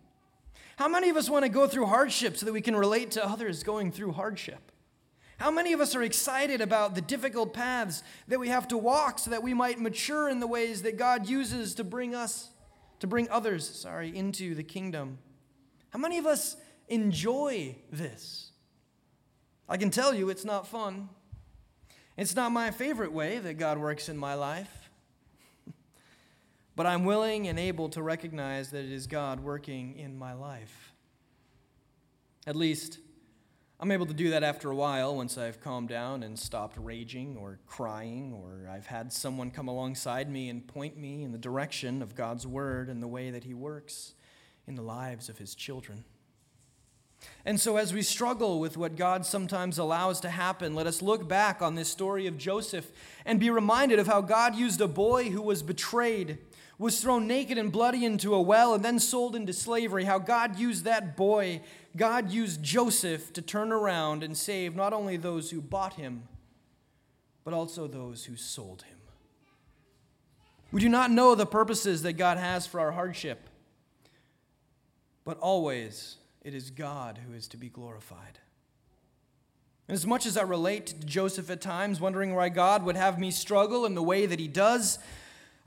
How 0.77 0.89
many 0.89 1.11
of 1.11 1.17
us 1.17 1.29
want 1.29 1.45
to 1.45 1.49
go 1.49 1.67
through 1.67 1.87
hardship 1.87 2.37
so 2.37 2.47
that 2.47 2.53
we 2.53 2.61
can 2.61 2.77
relate 2.77 3.11
to 3.13 3.25
others 3.25 3.63
going 3.63 3.93
through 3.93 4.13
hardship? 4.13 4.73
How 5.39 5.51
many 5.51 5.73
of 5.73 5.81
us 5.81 5.95
are 5.95 6.03
excited 6.03 6.61
about 6.61 6.95
the 6.95 7.01
difficult 7.01 7.53
paths 7.53 8.03
that 8.27 8.41
we 8.41 8.49
have 8.49 8.67
to 8.69 8.79
walk 8.79 9.19
so 9.19 9.31
that 9.31 9.43
we 9.43 9.55
might 9.55 9.81
mature 9.81 10.29
in 10.29 10.41
the 10.41 10.47
ways 10.47 10.83
that 10.83 10.97
God 10.97 11.29
uses 11.29 11.75
to 11.75 11.85
bring 11.85 12.15
us 12.15 12.51
to 13.01 13.07
bring 13.07 13.29
others, 13.31 13.69
sorry, 13.69 14.17
into 14.17 14.55
the 14.55 14.63
kingdom. 14.63 15.19
How 15.91 15.99
many 15.99 16.19
of 16.19 16.27
us 16.27 16.57
enjoy 16.89 17.77
this? 17.93 18.51
I 19.69 19.77
can 19.77 19.91
tell 19.91 20.15
you 20.15 20.31
it's 20.31 20.45
not 20.45 20.67
fun. 20.67 21.09
It's 22.17 22.35
not 22.35 22.51
my 22.51 22.71
favorite 22.71 23.13
way 23.13 23.39
that 23.39 23.55
God 23.55 23.79
works 23.79 24.09
in 24.09 24.17
my 24.17 24.35
life. 24.35 24.88
But 26.79 26.87
I'm 26.87 27.05
willing 27.05 27.49
and 27.49 27.59
able 27.59 27.89
to 27.89 28.03
recognize 28.05 28.71
that 28.71 28.85
it 28.85 28.93
is 28.93 29.09
God 29.09 29.41
working 29.41 29.99
in 29.99 30.17
my 30.17 30.33
life. 30.33 30.93
At 32.47 32.55
least, 32.55 33.01
I'm 33.81 33.91
able 33.91 34.07
to 34.07 34.15
do 34.15 34.31
that 34.31 34.45
after 34.45 34.71
a 34.71 34.77
while 34.77 35.17
once 35.17 35.37
I've 35.37 35.61
calmed 35.61 35.89
down 35.89 36.23
and 36.23 36.39
stopped 36.39 36.77
raging 36.79 37.37
or 37.37 37.59
crying, 37.67 38.33
or 38.33 38.71
I've 38.71 38.87
had 38.87 39.13
someone 39.13 39.51
come 39.51 39.67
alongside 39.67 40.31
me 40.31 40.49
and 40.49 40.65
point 40.69 40.97
me 40.97 41.25
in 41.25 41.33
the 41.33 41.39
direction 41.39 42.01
of 42.01 42.15
God's 42.15 42.47
word 42.47 42.89
and 42.89 43.03
the 43.03 43.09
way 43.09 43.33
that 43.33 43.43
He 43.43 43.55
works 43.55 44.15
in 44.69 44.77
the 44.77 44.83
lives 44.83 45.29
of 45.29 45.39
His 45.39 45.57
children. 45.57 46.05
And 47.45 47.59
so, 47.59 47.77
as 47.77 47.93
we 47.93 48.03
struggle 48.03 48.61
with 48.61 48.77
what 48.77 48.95
God 48.95 49.27
sometimes 49.27 49.79
allows 49.79 50.21
to 50.21 50.31
happen, 50.31 50.77
let 50.77 50.87
us 50.87 51.03
look 51.03 51.27
back 51.27 51.61
on 51.61 51.75
this 51.75 51.89
story 51.89 52.29
of 52.29 52.39
Joseph 52.39 52.93
and 53.27 53.41
be 53.41 53.51
reminded 53.51 53.99
of 53.99 54.07
how 54.07 54.21
God 54.21 54.55
used 54.55 54.81
a 54.81 54.87
boy 54.87 55.31
who 55.31 55.43
was 55.43 55.65
betrayed 55.65 56.39
was 56.79 57.01
thrown 57.01 57.27
naked 57.27 57.59
and 57.59 57.73
bloody 57.73 58.05
into 58.05 58.35
a 58.35 58.41
well 58.41 58.73
and 58.73 58.85
then 58.85 58.99
sold 59.01 59.35
into 59.35 59.53
slavery, 59.53 60.05
how 60.05 60.19
God 60.19 60.59
used 60.59 60.85
that 60.85 61.17
boy, 61.17 61.61
God 61.97 62.31
used 62.31 62.63
Joseph 62.63 63.33
to 63.33 63.43
turn 63.43 63.73
around 63.73 64.23
and 64.23 64.37
save 64.37 64.77
not 64.77 64.93
only 64.93 65.17
those 65.17 65.51
who 65.51 65.61
bought 65.61 65.95
him, 65.95 66.23
but 67.43 67.53
also 67.53 67.87
those 67.89 68.27
who 68.27 68.37
sold 68.37 68.83
him. 68.83 68.99
We 70.71 70.81
do 70.81 70.89
not 70.89 71.11
know 71.11 71.35
the 71.35 71.47
purposes 71.47 72.03
that 72.03 72.13
God 72.13 72.39
has 72.39 72.67
for 72.67 72.79
our 72.79 72.93
hardship, 72.93 73.49
but 75.25 75.39
always 75.39 76.17
it 76.43 76.55
is 76.55 76.71
God 76.71 77.19
who 77.27 77.35
is 77.35 77.49
to 77.49 77.57
be 77.57 77.69
glorified. 77.69 78.39
And 79.89 79.95
as 79.95 80.07
much 80.07 80.27
as 80.27 80.37
I 80.37 80.43
relate 80.43 80.87
to 80.89 81.07
Joseph 81.07 81.51
at 81.51 81.63
times, 81.63 82.01
wondering 82.01 82.35
why 82.35 82.51
God 82.51 82.85
would 82.85 82.97
have 82.97 83.19
me 83.19 83.31
struggle 83.31 83.87
in 83.87 83.95
the 83.95 84.03
way 84.03 84.27
that 84.27 84.39
he 84.39 84.47
does, 84.47 84.99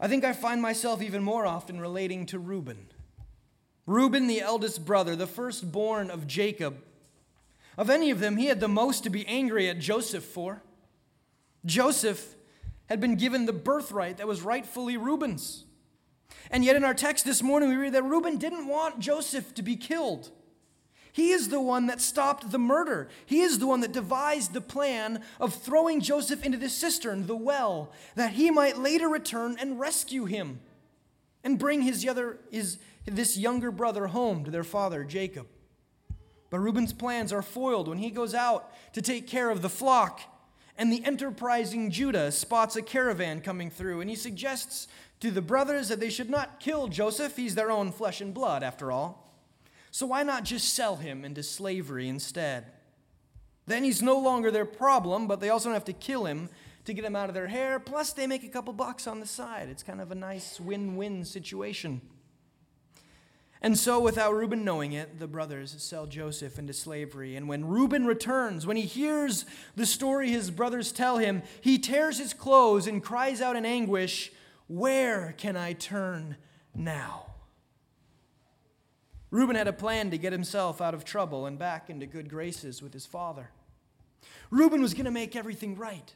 I 0.02 0.08
think 0.08 0.26
I 0.26 0.34
find 0.34 0.60
myself 0.62 1.02
even 1.04 1.24
more 1.24 1.46
often 1.46 1.80
relating 1.80 2.26
to 2.28 2.40
Reuben. 2.40 2.88
Reuben, 3.86 4.26
the 4.26 4.42
eldest 4.42 4.84
brother, 4.84 5.16
the 5.16 5.28
firstborn 5.28 6.10
of 6.10 6.26
Jacob. 6.26 6.78
Of 7.78 7.92
any 7.92 8.10
of 8.10 8.20
them, 8.20 8.38
he 8.38 8.48
had 8.48 8.60
the 8.60 8.68
most 8.68 9.04
to 9.04 9.12
be 9.12 9.28
angry 9.28 9.70
at 9.70 9.80
Joseph 9.80 10.24
for. 10.24 10.64
Joseph 11.66 12.36
had 12.88 13.00
been 13.00 13.16
given 13.16 13.46
the 13.46 13.54
birthright 13.54 14.18
that 14.18 14.28
was 14.28 14.42
rightfully 14.42 14.98
Reuben's. 14.98 15.66
And 16.50 16.66
yet, 16.66 16.76
in 16.76 16.84
our 16.84 16.96
text 16.96 17.24
this 17.24 17.44
morning, 17.44 17.70
we 17.70 17.76
read 17.76 17.94
that 17.94 18.04
Reuben 18.04 18.38
didn't 18.38 18.68
want 18.68 19.00
Joseph 19.00 19.54
to 19.54 19.62
be 19.62 19.76
killed. 19.76 20.32
He 21.14 21.32
is 21.32 21.50
the 21.50 21.62
one 21.62 21.88
that 21.88 22.02
stopped 22.02 22.52
the 22.52 22.60
murder. 22.60 23.10
He 23.26 23.42
is 23.42 23.60
the 23.60 23.68
one 23.68 23.82
that 23.82 23.92
devised 23.92 24.54
the 24.54 24.62
plan 24.62 25.22
of 25.40 25.54
throwing 25.54 26.00
Joseph 26.00 26.46
into 26.46 26.58
the 26.58 26.70
cistern, 26.70 27.28
the 27.28 27.36
well, 27.36 27.92
that 28.16 28.34
he 28.34 28.50
might 28.50 28.78
later 28.78 29.10
return 29.10 29.58
and 29.60 29.80
rescue 29.80 30.26
him 30.26 30.62
and 31.44 31.60
bring 31.60 31.82
his, 31.82 32.08
other, 32.08 32.40
his, 32.50 32.78
this 33.06 33.38
younger 33.38 33.72
brother 33.72 34.08
home 34.08 34.46
to 34.46 34.52
their 34.52 34.64
father, 34.64 35.04
Jacob. 35.04 35.48
But 36.50 36.60
Reuben's 36.60 36.94
plans 36.94 37.34
are 37.34 37.42
foiled 37.42 37.88
when 37.88 37.98
he 37.98 38.12
goes 38.12 38.34
out 38.34 38.72
to 38.94 39.02
take 39.02 39.28
care 39.28 39.50
of 39.50 39.62
the 39.62 39.70
flock, 39.70 40.22
and 40.78 40.92
the 40.92 41.04
enterprising 41.06 41.92
Judah 41.92 42.32
spots 42.32 42.76
a 42.76 42.82
caravan 42.82 43.42
coming 43.42 43.70
through, 43.70 44.02
and 44.02 44.10
he 44.10 44.16
suggests 44.16 44.88
to 45.20 45.32
the 45.32 45.42
brothers 45.42 45.90
that 45.90 46.00
they 46.00 46.10
should 46.10 46.30
not 46.30 46.60
kill 46.60 46.88
Joseph. 46.88 47.36
He's 47.36 47.56
their 47.56 47.72
own 47.72 47.92
flesh 47.92 48.22
and 48.22 48.34
blood, 48.34 48.64
after 48.64 48.92
all. 48.92 49.21
So 49.92 50.06
why 50.08 50.24
not 50.24 50.46
just 50.46 50.74
sell 50.74 50.96
him 50.96 51.26
into 51.26 51.44
slavery 51.44 52.08
instead? 52.08 52.66
Then 53.68 53.84
he's 53.84 54.02
no 54.02 54.18
longer 54.18 54.50
their 54.50 54.66
problem, 54.66 55.28
but 55.28 55.40
they 55.40 55.50
also 55.50 55.70
don't 55.70 55.76
have 55.76 55.86
to 55.86 55.94
kill 55.94 56.26
him 56.26 56.50
to 56.86 56.94
get 56.94 57.06
him 57.06 57.16
out 57.16 57.30
of 57.30 57.36
their 57.36 57.48
hair. 57.48 57.80
Plus, 57.80 58.14
they 58.14 58.26
make 58.26 58.44
a 58.44 58.50
couple 58.50 58.74
bucks 58.74 59.06
on 59.06 59.20
the 59.20 59.26
side. 59.26 59.70
It's 59.70 59.84
kind 59.84 60.02
of 60.02 60.12
a 60.12 60.16
nice 60.16 60.60
win 60.60 60.96
win 60.96 61.26
situation. 61.26 62.02
And 63.62 63.78
so, 63.78 64.00
without 64.00 64.34
Reuben 64.34 64.66
knowing 64.66 64.94
it, 64.94 65.20
the 65.20 65.28
brothers 65.28 65.76
sell 65.78 66.08
Joseph 66.08 66.58
into 66.58 66.74
slavery. 66.74 67.36
And 67.36 67.48
when 67.48 67.68
Reuben 67.68 68.08
returns, 68.08 68.66
when 68.66 68.78
he 68.78 68.84
hears 68.84 69.46
the 69.76 69.86
story 69.86 70.32
his 70.32 70.50
brothers 70.50 70.92
tell 70.92 71.18
him, 71.20 71.44
he 71.60 71.78
tears 71.78 72.18
his 72.18 72.34
clothes 72.34 72.88
and 72.88 73.04
cries 73.04 73.40
out 73.40 73.56
in 73.56 73.66
anguish, 73.66 74.32
Where 74.68 75.36
can 75.38 75.56
I 75.56 75.74
turn 75.74 76.38
now? 76.74 77.31
Reuben 79.32 79.56
had 79.56 79.70
a 79.70 79.74
plan 79.74 80.12
to 80.12 80.18
get 80.18 80.34
himself 80.34 80.82
out 80.82 80.94
of 80.94 81.06
trouble 81.06 81.46
and 81.46 81.58
back 81.58 81.90
into 81.90 82.06
good 82.06 82.30
graces 82.30 82.82
with 82.82 82.92
his 82.92 83.06
father. 83.06 83.50
Reuben 84.50 84.82
was 84.82 84.94
going 84.94 85.06
to 85.06 85.12
make 85.12 85.38
everything 85.38 85.78
right. 85.78 86.14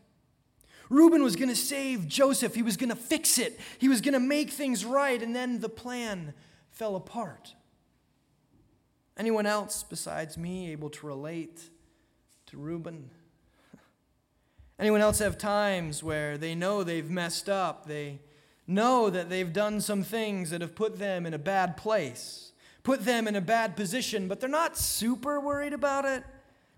Reuben 0.89 1.23
was 1.23 1.37
going 1.37 1.49
to 1.49 1.55
save 1.55 2.07
Joseph. 2.07 2.53
He 2.53 2.61
was 2.61 2.75
going 2.75 2.89
to 2.89 2.95
fix 2.95 3.39
it. 3.39 3.59
He 3.79 3.87
was 3.87 4.01
going 4.01 4.13
to 4.13 4.19
make 4.19 4.51
things 4.51 4.83
right, 4.83 5.21
and 5.23 5.33
then 5.33 5.61
the 5.61 5.69
plan 5.69 6.33
fell 6.69 6.97
apart. 6.97 7.55
Anyone 9.17 9.45
else 9.45 9.81
besides 9.81 10.37
me 10.37 10.71
able 10.73 10.89
to 10.91 11.07
relate 11.07 11.69
to 12.47 12.57
Reuben? 12.57 13.09
Anyone 14.79 14.99
else 14.99 15.19
have 15.19 15.37
times 15.37 16.03
where 16.03 16.37
they 16.37 16.53
know 16.53 16.83
they've 16.83 17.09
messed 17.09 17.47
up? 17.47 17.87
They 17.87 18.19
know 18.67 19.09
that 19.09 19.29
they've 19.29 19.53
done 19.53 19.79
some 19.79 20.03
things 20.03 20.49
that 20.49 20.59
have 20.59 20.75
put 20.75 20.99
them 20.99 21.25
in 21.25 21.33
a 21.33 21.39
bad 21.39 21.77
place 21.77 22.44
put 22.85 23.03
them 23.03 23.27
in 23.27 23.35
a 23.35 23.41
bad 23.41 23.75
position, 23.75 24.29
but 24.29 24.39
they're 24.39 24.47
not 24.47 24.77
super 24.77 25.39
worried 25.41 25.73
about 25.73 26.05
it 26.05 26.23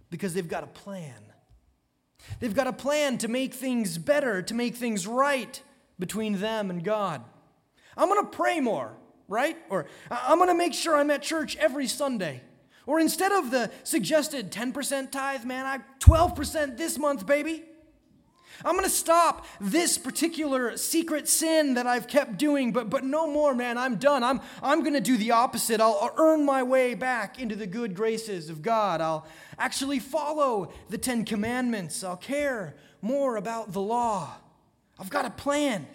because 0.10 0.34
they've 0.34 0.48
got 0.48 0.64
a 0.64 0.68
plan. 0.68 1.14
They've 2.40 2.56
got 2.56 2.66
a 2.66 2.74
plan 2.74 3.20
to 3.20 3.28
make 3.28 3.54
things 3.54 3.98
better, 3.98 4.42
to 4.42 4.54
make 4.56 4.76
things 4.76 5.06
right 5.06 5.62
between 6.00 6.40
them 6.40 6.70
and 6.72 6.84
God. 6.84 7.24
I'm 7.96 8.08
going 8.08 8.24
to 8.24 8.32
pray 8.32 8.60
more, 8.60 8.94
right? 9.28 9.58
Or 9.70 9.86
I'm 10.10 10.38
going 10.38 10.50
to 10.50 10.56
make 10.56 10.74
sure 10.74 10.96
I'm 10.96 11.12
at 11.12 11.22
church 11.22 11.58
every 11.58 11.88
Sunday. 11.88 12.42
Or 12.86 13.02
instead 13.02 13.34
of 13.34 13.52
the 13.52 13.70
suggested 13.84 14.50
10% 14.50 15.12
tithe, 15.12 15.44
man, 15.44 15.66
I 15.66 15.80
12% 16.00 16.78
this 16.78 16.98
month, 16.98 17.26
baby. 17.26 17.64
I'm 18.66 18.74
going 18.74 18.86
to 18.86 18.90
stop 18.90 19.46
this 19.62 19.98
particular 19.98 20.78
secret 20.78 21.28
sin 21.28 21.76
that 21.76 21.86
I've 21.86 22.08
kept 22.08 22.38
doing, 22.38 22.72
but, 22.72 22.90
but 22.90 23.04
no 23.04 23.28
more, 23.28 23.54
man. 23.54 23.78
I'm 23.78 23.98
done. 23.98 24.24
I'm, 24.24 24.42
I'm 24.64 24.82
going 24.82 24.94
to 24.94 25.02
do 25.02 25.18
the 25.18 25.32
opposite. 25.32 25.80
I'll, 25.80 25.98
I'll 26.02 26.16
earn 26.18 26.46
my 26.46 26.64
way 26.64 26.94
back 26.94 27.40
into 27.40 27.56
the 27.56 27.68
good 27.68 27.96
graces 27.96 28.50
of 28.50 28.62
God. 28.62 29.02
I'll 29.02 29.28
actually 29.60 30.00
follow 30.00 30.72
the 30.90 30.98
Ten 30.98 31.26
Commandments. 31.26 32.04
I'll 32.04 32.18
care 32.18 32.76
more 33.02 33.38
about 33.38 33.74
the 33.74 33.82
law. 33.82 34.34
I've 35.00 35.10
got 35.10 35.26
a 35.26 35.30
plan. 35.30 35.88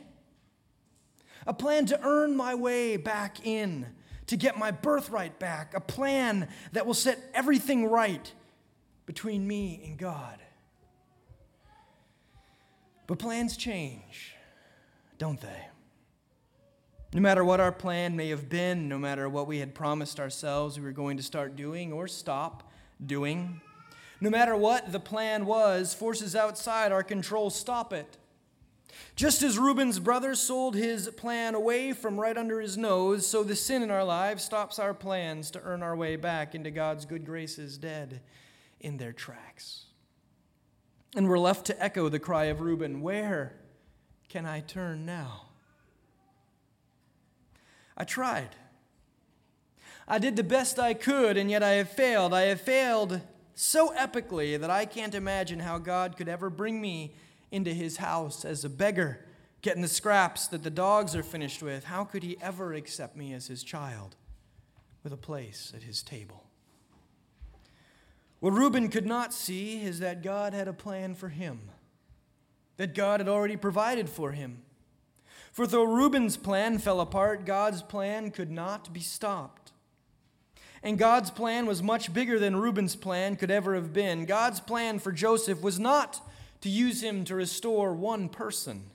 A 1.47 1.53
plan 1.53 1.87
to 1.87 2.01
earn 2.05 2.37
my 2.37 2.55
way 2.55 2.97
back 2.97 3.45
in, 3.45 3.87
to 4.29 4.37
get 4.37 4.57
my 4.57 4.71
birthright 4.71 5.41
back. 5.41 5.75
A 5.75 5.81
plan 5.81 6.49
that 6.71 6.87
will 6.87 6.95
set 6.95 7.19
everything 7.35 7.87
right 7.87 8.33
between 9.07 9.47
me 9.47 9.83
and 9.85 9.99
God. 9.99 10.39
But 13.13 13.19
plans 13.19 13.59
change, 13.59 14.37
don't 15.19 15.39
they? 15.39 15.67
No 17.13 17.21
matter 17.21 17.45
what 17.45 17.61
our 17.61 17.71
plan 17.71 18.17
may 18.17 18.31
have 18.31 18.49
been, 18.49 18.89
no 18.89 18.99
matter 18.99 19.29
what 19.29 19.47
we 19.47 19.59
had 19.59 19.75
promised 19.75 20.19
ourselves 20.19 20.79
we 20.79 20.85
were 20.87 20.93
going 20.93 21.19
to 21.19 21.23
start 21.23 21.55
doing 21.55 21.93
or 21.93 22.09
stop 22.09 22.73
doing, 23.05 23.61
no 24.23 24.31
matter 24.31 24.57
what 24.57 24.93
the 24.93 24.99
plan 24.99 25.45
was, 25.45 25.93
forces 25.93 26.35
outside 26.35 26.91
our 26.91 27.03
control 27.03 27.51
stop 27.51 27.93
it. 27.93 28.17
Just 29.15 29.43
as 29.43 29.59
Reuben's 29.59 29.99
brother 29.99 30.35
sold 30.35 30.75
his 30.75 31.07
plan 31.11 31.55
away 31.55 31.93
from 31.93 32.19
right 32.19 32.39
under 32.39 32.63
his 32.63 32.79
nose, 32.79 33.27
so 33.27 33.43
the 33.43 33.55
sin 33.55 33.83
in 33.83 33.91
our 33.91 34.05
lives 34.05 34.43
stops 34.43 34.79
our 34.79 34.95
plans 34.95 35.51
to 35.51 35.61
earn 35.61 35.83
our 35.83 35.95
way 35.95 36.17
back 36.17 36.55
into 36.55 36.71
God's 36.71 37.05
good 37.05 37.27
graces 37.27 37.77
dead 37.77 38.23
in 38.81 38.97
their 38.97 39.13
tracks. 39.13 39.85
And 41.15 41.29
we're 41.29 41.39
left 41.39 41.67
to 41.67 41.83
echo 41.83 42.09
the 42.09 42.19
cry 42.19 42.45
of 42.45 42.61
Reuben 42.61 43.03
Where 43.03 43.55
can 44.29 44.47
I 44.47 44.61
turn 44.61 45.05
now? 45.05 45.43
I 47.97 48.05
tried. 48.05 48.57
I 50.09 50.19
did 50.19 50.37
the 50.37 50.43
best 50.43 50.79
I 50.79 50.95
could, 50.95 51.37
and 51.37 51.51
yet 51.51 51.63
I 51.63 51.73
have 51.73 51.91
failed. 51.91 52.33
I 52.33 52.43
have 52.43 52.61
failed 52.61 53.21
so 53.55 53.95
epically 53.95 54.59
that 54.59 54.71
I 54.71 54.87
can't 54.87 55.15
imagine 55.15 55.61
how 55.61 55.79
God 55.79 56.17
could 56.17 56.29
ever 56.29 56.51
bring 56.51 56.81
me 56.81 57.15
into 57.51 57.73
his 57.73 57.99
house 57.99 58.45
as 58.45 58.65
a 58.65 58.71
beggar, 58.71 59.25
getting 59.61 59.83
the 59.83 59.89
scraps 59.89 60.49
that 60.49 60.63
the 60.63 60.71
dogs 60.71 61.15
are 61.15 61.23
finished 61.23 61.63
with. 61.63 61.85
How 61.85 62.05
could 62.05 62.23
he 62.23 62.37
ever 62.41 62.73
accept 62.73 63.17
me 63.17 63.35
as 63.35 63.47
his 63.47 63.63
child 63.63 64.17
with 65.05 65.13
a 65.13 65.19
place 65.19 65.73
at 65.77 65.83
his 65.83 66.03
table? 66.03 66.45
What 68.43 68.55
Reuben 68.55 68.89
could 68.89 69.07
not 69.07 69.33
see 69.33 69.85
is 69.85 70.01
that 70.01 70.21
God 70.21 70.53
had 70.53 70.67
a 70.67 70.73
plan 70.73 71.15
for 71.15 71.29
him, 71.29 71.61
that 72.77 72.93
God 72.93 73.21
had 73.21 73.29
already 73.29 73.57
provided 73.57 74.09
for 74.09 74.33
him. 74.33 74.63
For 75.53 75.65
though 75.65 75.85
Reuben's 75.85 76.37
plan 76.37 76.79
fell 76.79 77.01
apart, 77.01 77.47
God's 77.47 77.83
plan 77.83 78.33
could 78.33 78.51
not 78.51 78.93
be 78.93 78.99
stopped. 78.99 79.71
And 80.83 80.99
God's 80.99 81.31
plan 81.31 81.67
was 81.67 81.85
much 81.85 82.13
bigger 82.13 82.37
than 82.37 82.57
Reuben's 82.57 82.97
plan 82.97 83.37
could 83.37 83.53
ever 83.53 83.77
have 83.77 83.93
been. 83.93 84.25
God's 84.25 84.59
plan 84.59 84.99
for 84.99 85.13
Joseph 85.13 85.63
was 85.63 85.79
not 85.79 86.21
to 86.63 86.69
use 86.69 87.01
him 87.01 87.25
to 87.27 87.37
restore 87.37 87.95
one 87.95 88.29
person, 88.29 88.91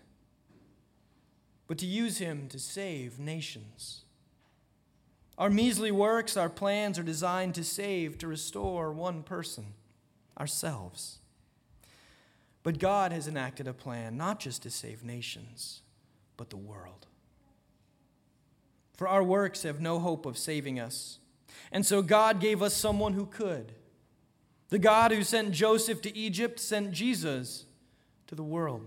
but 1.68 1.78
to 1.78 1.86
use 1.86 2.18
him 2.18 2.50
to 2.50 2.60
save 2.60 3.18
nations. 3.18 4.04
Our 5.38 5.50
measly 5.50 5.92
works, 5.92 6.36
our 6.36 6.50
plans 6.50 6.98
are 6.98 7.04
designed 7.04 7.56
to 7.56 7.64
save, 7.64 8.18
to 8.20 8.28
restore 8.28 8.92
one 8.92 9.22
person, 9.24 9.74
ourselves. 10.40 11.20
But 12.64 12.80
God 12.80 13.12
has 13.12 13.28
enacted 13.28 13.68
a 13.68 13.74
plan 13.74 14.18
not 14.18 14.40
just 14.40 14.64
to 14.64 14.70
save 14.70 15.04
nations 15.04 15.82
but 16.38 16.50
the 16.50 16.58
world. 16.58 17.08
For 18.96 19.08
our 19.08 19.24
works 19.24 19.64
have 19.64 19.80
no 19.80 20.00
hope 20.00 20.26
of 20.26 20.38
saving 20.38 20.80
us. 20.80 21.20
And 21.72 21.86
so 21.86 22.02
God 22.02 22.40
gave 22.40 22.62
us 22.62 22.74
someone 22.74 23.14
who 23.14 23.26
could. 23.26 23.74
The 24.70 24.80
God 24.80 25.12
who 25.12 25.24
sent 25.24 25.52
Joseph 25.52 26.02
to 26.02 26.18
Egypt 26.18 26.60
sent 26.60 26.92
Jesus 26.92 27.66
to 28.28 28.36
the 28.36 28.44
world. 28.44 28.86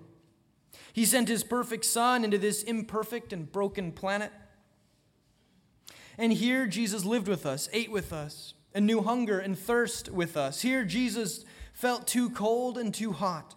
He 0.93 1.05
sent 1.05 1.29
his 1.29 1.45
perfect 1.45 1.85
Son 1.85 2.25
into 2.25 2.39
this 2.39 2.63
imperfect 2.63 3.33
and 3.33 3.51
broken 3.51 3.93
planet. 3.93 4.33
And 6.21 6.35
here 6.35 6.67
Jesus 6.67 7.07
lived 7.07 7.29
with 7.29 7.47
us, 7.47 7.71
ate 7.73 7.91
with 7.91 8.13
us, 8.13 8.53
and 8.75 8.87
knew 8.87 9.03
hunger 9.03 9.39
and 9.39 9.59
thirst 9.59 10.11
with 10.11 10.37
us. 10.37 10.61
Here 10.61 10.85
Jesus 10.85 11.47
felt 11.73 12.07
too 12.07 12.29
cold 12.29 12.77
and 12.77 12.93
too 12.93 13.13
hot. 13.13 13.55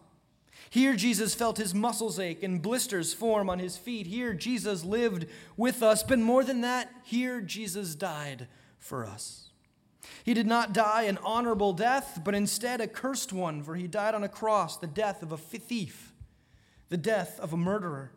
Here, 0.69 0.95
Jesus 0.95 1.36
felt 1.36 1.58
his 1.58 1.76
muscles 1.76 2.17
ache 2.17 2.41
and 2.41 2.60
blisters 2.60 3.13
form 3.13 3.47
on 3.47 3.60
his 3.60 3.78
feet. 3.78 4.08
Here, 4.08 4.34
Jesus 4.34 4.84
lived 4.84 5.28
with 5.56 5.84
us. 5.84 6.02
But 6.02 6.17
more 6.17 6.43
than 6.43 6.62
that, 6.62 6.89
here, 7.04 7.41
Jesus 7.41 7.93
died 7.93 8.47
for 8.80 9.06
us. 9.06 9.49
He 10.23 10.34
did 10.34 10.47
not 10.47 10.73
die 10.73 11.04
an 11.04 11.19
honorable 11.23 11.73
death, 11.73 12.21
but 12.23 12.34
instead 12.34 12.82
a 12.82 12.88
cursed 12.88 13.32
one, 13.32 13.62
for 13.62 13.76
he 13.76 13.86
died 13.86 14.15
on 14.15 14.23
a 14.23 14.30
cross, 14.30 14.78
the 14.78 14.88
death 14.88 15.21
of 15.21 15.32
a 15.32 15.38
thief, 15.38 16.12
the 16.89 16.97
death 16.97 17.39
of 17.39 17.54
a 17.54 17.58
murderer. 17.58 18.12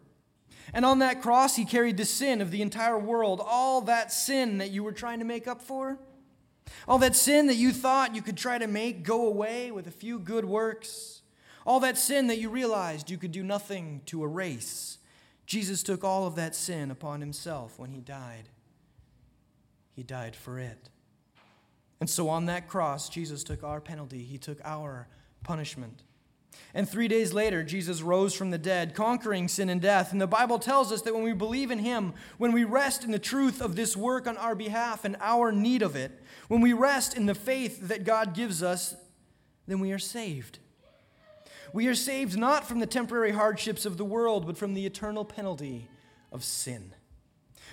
And 0.73 0.85
on 0.85 0.99
that 0.99 1.23
cross, 1.23 1.57
he 1.57 1.65
carried 1.65 1.97
the 1.97 2.05
sin 2.05 2.41
of 2.41 2.51
the 2.51 2.63
entire 2.63 2.99
world, 2.99 3.41
all 3.45 3.81
that 3.83 4.13
sin 4.13 4.59
that 4.59 4.71
you 4.71 4.83
were 4.83 4.93
trying 4.93 5.21
to 5.21 5.25
make 5.25 5.47
up 5.47 5.63
for, 5.63 5.99
all 6.89 6.99
that 6.99 7.17
sin 7.17 7.47
that 7.47 7.55
you 7.55 7.73
thought 7.73 8.15
you 8.15 8.23
could 8.23 8.37
try 8.37 8.59
to 8.59 8.67
make 8.67 9.03
go 9.03 9.27
away 9.27 9.71
with 9.71 9.87
a 9.87 9.93
few 9.93 10.19
good 10.19 10.45
works. 10.45 11.23
All 11.67 11.81
that 11.81 11.99
sin 11.99 12.29
that 12.29 12.39
you 12.39 12.49
realized 12.49 13.11
you 13.11 13.19
could 13.19 13.33
do 13.33 13.43
nothing 13.43 14.03
to 14.07 14.23
erase, 14.23 14.99
Jesus 15.47 15.83
took 15.83 16.05
all 16.05 16.27
of 16.27 16.37
that 16.37 16.55
sin 16.55 16.91
upon 16.91 17.21
himself 17.21 17.79
when 17.79 17.91
he 17.91 18.01
died. 18.01 18.49
He 19.95 20.03
died 20.03 20.37
for 20.37 20.59
it. 20.59 20.91
And 22.01 22.11
so 22.11 22.29
on 22.29 22.47
that 22.47 22.69
cross, 22.69 23.09
Jesus 23.09 23.43
took 23.43 23.65
our 23.65 23.81
penalty, 23.81 24.23
he 24.23 24.39
took 24.39 24.61
our 24.65 25.09
punishment. 25.43 26.03
And 26.75 26.89
three 26.89 27.09
days 27.09 27.33
later, 27.33 27.63
Jesus 27.63 28.03
rose 28.03 28.35
from 28.35 28.51
the 28.51 28.59
dead, 28.59 28.95
conquering 28.95 29.49
sin 29.49 29.71
and 29.71 29.81
death. 29.81 30.13
And 30.13 30.21
the 30.21 30.27
Bible 30.27 30.59
tells 30.59 30.93
us 30.93 31.03
that 31.03 31.15
when 31.15 31.23
we 31.23 31.33
believe 31.33 31.71
in 31.71 31.79
Him, 31.79 32.13
when 32.37 32.53
we 32.53 32.65
rest 32.65 33.03
in 33.03 33.13
the 33.13 33.19
truth 33.19 33.63
of 33.63 33.77
this 33.77 33.97
work 33.97 34.27
on 34.27 34.37
our 34.37 34.55
behalf 34.55 35.05
and 35.05 35.17
our 35.21 35.53
need 35.53 35.83
of 35.83 35.97
it, 35.97 36.23
when 36.49 36.61
we 36.61 36.73
rest 36.73 37.17
in 37.17 37.27
the 37.27 37.35
faith 37.35 37.89
that 37.89 38.05
God 38.05 38.35
gives 38.35 38.63
us, 38.63 38.95
then 39.67 39.81
we 39.81 39.93
are 39.93 39.99
saved. 39.99 40.59
We 41.73 41.89
are 41.89 41.95
saved 41.95 42.37
not 42.37 42.67
from 42.67 42.79
the 42.79 42.87
temporary 42.87 43.33
hardships 43.33 43.87
of 43.87 43.97
the 43.97 44.05
world, 44.05 44.47
but 44.47 44.57
from 44.57 44.75
the 44.75 44.87
eternal 44.87 45.25
penalty 45.25 45.89
of 46.31 46.45
sin. 46.45 46.93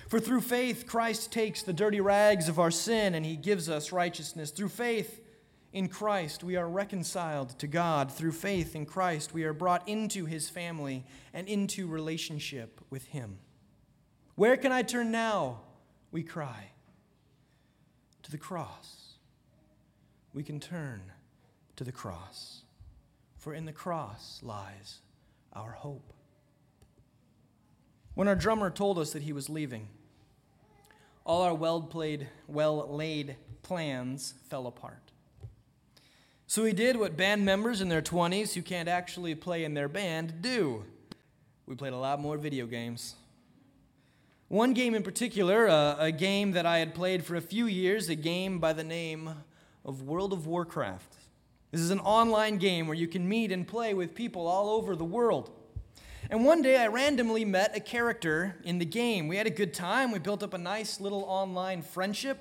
For 0.08 0.20
through 0.20 0.42
faith, 0.42 0.86
Christ 0.86 1.32
takes 1.32 1.62
the 1.62 1.72
dirty 1.72 2.00
rags 2.00 2.48
of 2.48 2.58
our 2.58 2.70
sin 2.70 3.14
and 3.14 3.24
he 3.24 3.36
gives 3.36 3.68
us 3.68 3.92
righteousness. 3.92 4.50
Through 4.50 4.68
faith 4.68 5.20
in 5.74 5.88
Christ, 5.88 6.42
we 6.42 6.56
are 6.56 6.68
reconciled 6.68 7.58
to 7.58 7.66
God. 7.66 8.10
Through 8.10 8.32
faith 8.32 8.74
in 8.74 8.86
Christ, 8.86 9.34
we 9.34 9.44
are 9.44 9.52
brought 9.52 9.86
into 9.86 10.24
his 10.24 10.48
family 10.48 11.04
and 11.34 11.46
into 11.46 11.86
relationship 11.86 12.80
with 12.88 13.06
him. 13.08 13.38
Where 14.36 14.56
can 14.56 14.72
I 14.72 14.80
turn 14.80 15.10
now? 15.10 15.60
We 16.10 16.22
cry. 16.22 16.70
To 18.22 18.30
the 18.30 18.38
cross. 18.38 19.16
We 20.32 20.42
can 20.42 20.58
turn 20.60 21.02
to 21.76 21.84
the 21.84 21.92
cross 21.92 22.64
for 23.44 23.52
in 23.52 23.66
the 23.66 23.72
cross 23.72 24.40
lies 24.42 25.02
our 25.52 25.72
hope. 25.72 26.14
When 28.14 28.26
our 28.26 28.34
drummer 28.34 28.70
told 28.70 28.98
us 28.98 29.12
that 29.12 29.20
he 29.20 29.34
was 29.34 29.50
leaving, 29.50 29.88
all 31.26 31.42
our 31.42 31.52
well 31.52 31.82
played, 31.82 32.26
well 32.48 32.88
laid 32.88 33.36
plans 33.60 34.32
fell 34.48 34.66
apart. 34.66 35.03
So 36.54 36.62
we 36.62 36.72
did 36.72 36.96
what 36.96 37.16
band 37.16 37.44
members 37.44 37.80
in 37.80 37.88
their 37.88 38.00
20s 38.00 38.54
who 38.54 38.62
can't 38.62 38.88
actually 38.88 39.34
play 39.34 39.64
in 39.64 39.74
their 39.74 39.88
band 39.88 40.40
do. 40.40 40.84
We 41.66 41.74
played 41.74 41.92
a 41.92 41.98
lot 41.98 42.20
more 42.20 42.36
video 42.36 42.64
games. 42.66 43.16
One 44.46 44.72
game 44.72 44.94
in 44.94 45.02
particular, 45.02 45.66
uh, 45.66 45.96
a 45.98 46.12
game 46.12 46.52
that 46.52 46.64
I 46.64 46.78
had 46.78 46.94
played 46.94 47.24
for 47.24 47.34
a 47.34 47.40
few 47.40 47.66
years, 47.66 48.08
a 48.08 48.14
game 48.14 48.60
by 48.60 48.72
the 48.72 48.84
name 48.84 49.30
of 49.84 50.02
World 50.02 50.32
of 50.32 50.46
Warcraft. 50.46 51.16
This 51.72 51.80
is 51.80 51.90
an 51.90 51.98
online 51.98 52.58
game 52.58 52.86
where 52.86 52.96
you 52.96 53.08
can 53.08 53.28
meet 53.28 53.50
and 53.50 53.66
play 53.66 53.92
with 53.92 54.14
people 54.14 54.46
all 54.46 54.70
over 54.70 54.94
the 54.94 55.04
world. 55.04 55.50
And 56.30 56.44
one 56.44 56.62
day 56.62 56.76
I 56.76 56.86
randomly 56.86 57.44
met 57.44 57.76
a 57.76 57.80
character 57.80 58.60
in 58.62 58.78
the 58.78 58.84
game. 58.84 59.26
We 59.26 59.38
had 59.38 59.48
a 59.48 59.50
good 59.50 59.74
time. 59.74 60.12
We 60.12 60.20
built 60.20 60.44
up 60.44 60.54
a 60.54 60.58
nice 60.58 61.00
little 61.00 61.24
online 61.24 61.82
friendship. 61.82 62.38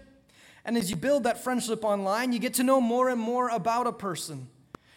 And 0.66 0.78
as 0.78 0.90
you 0.90 0.96
build 0.96 1.24
that 1.24 1.44
friendship 1.44 1.84
online, 1.84 2.32
you 2.32 2.40
get 2.40 2.54
to 2.56 2.64
know 2.64 2.80
more 2.80 3.10
and 3.10 3.20
more 3.20 3.50
about 3.50 3.88
a 3.88 3.92
person. 3.92 4.48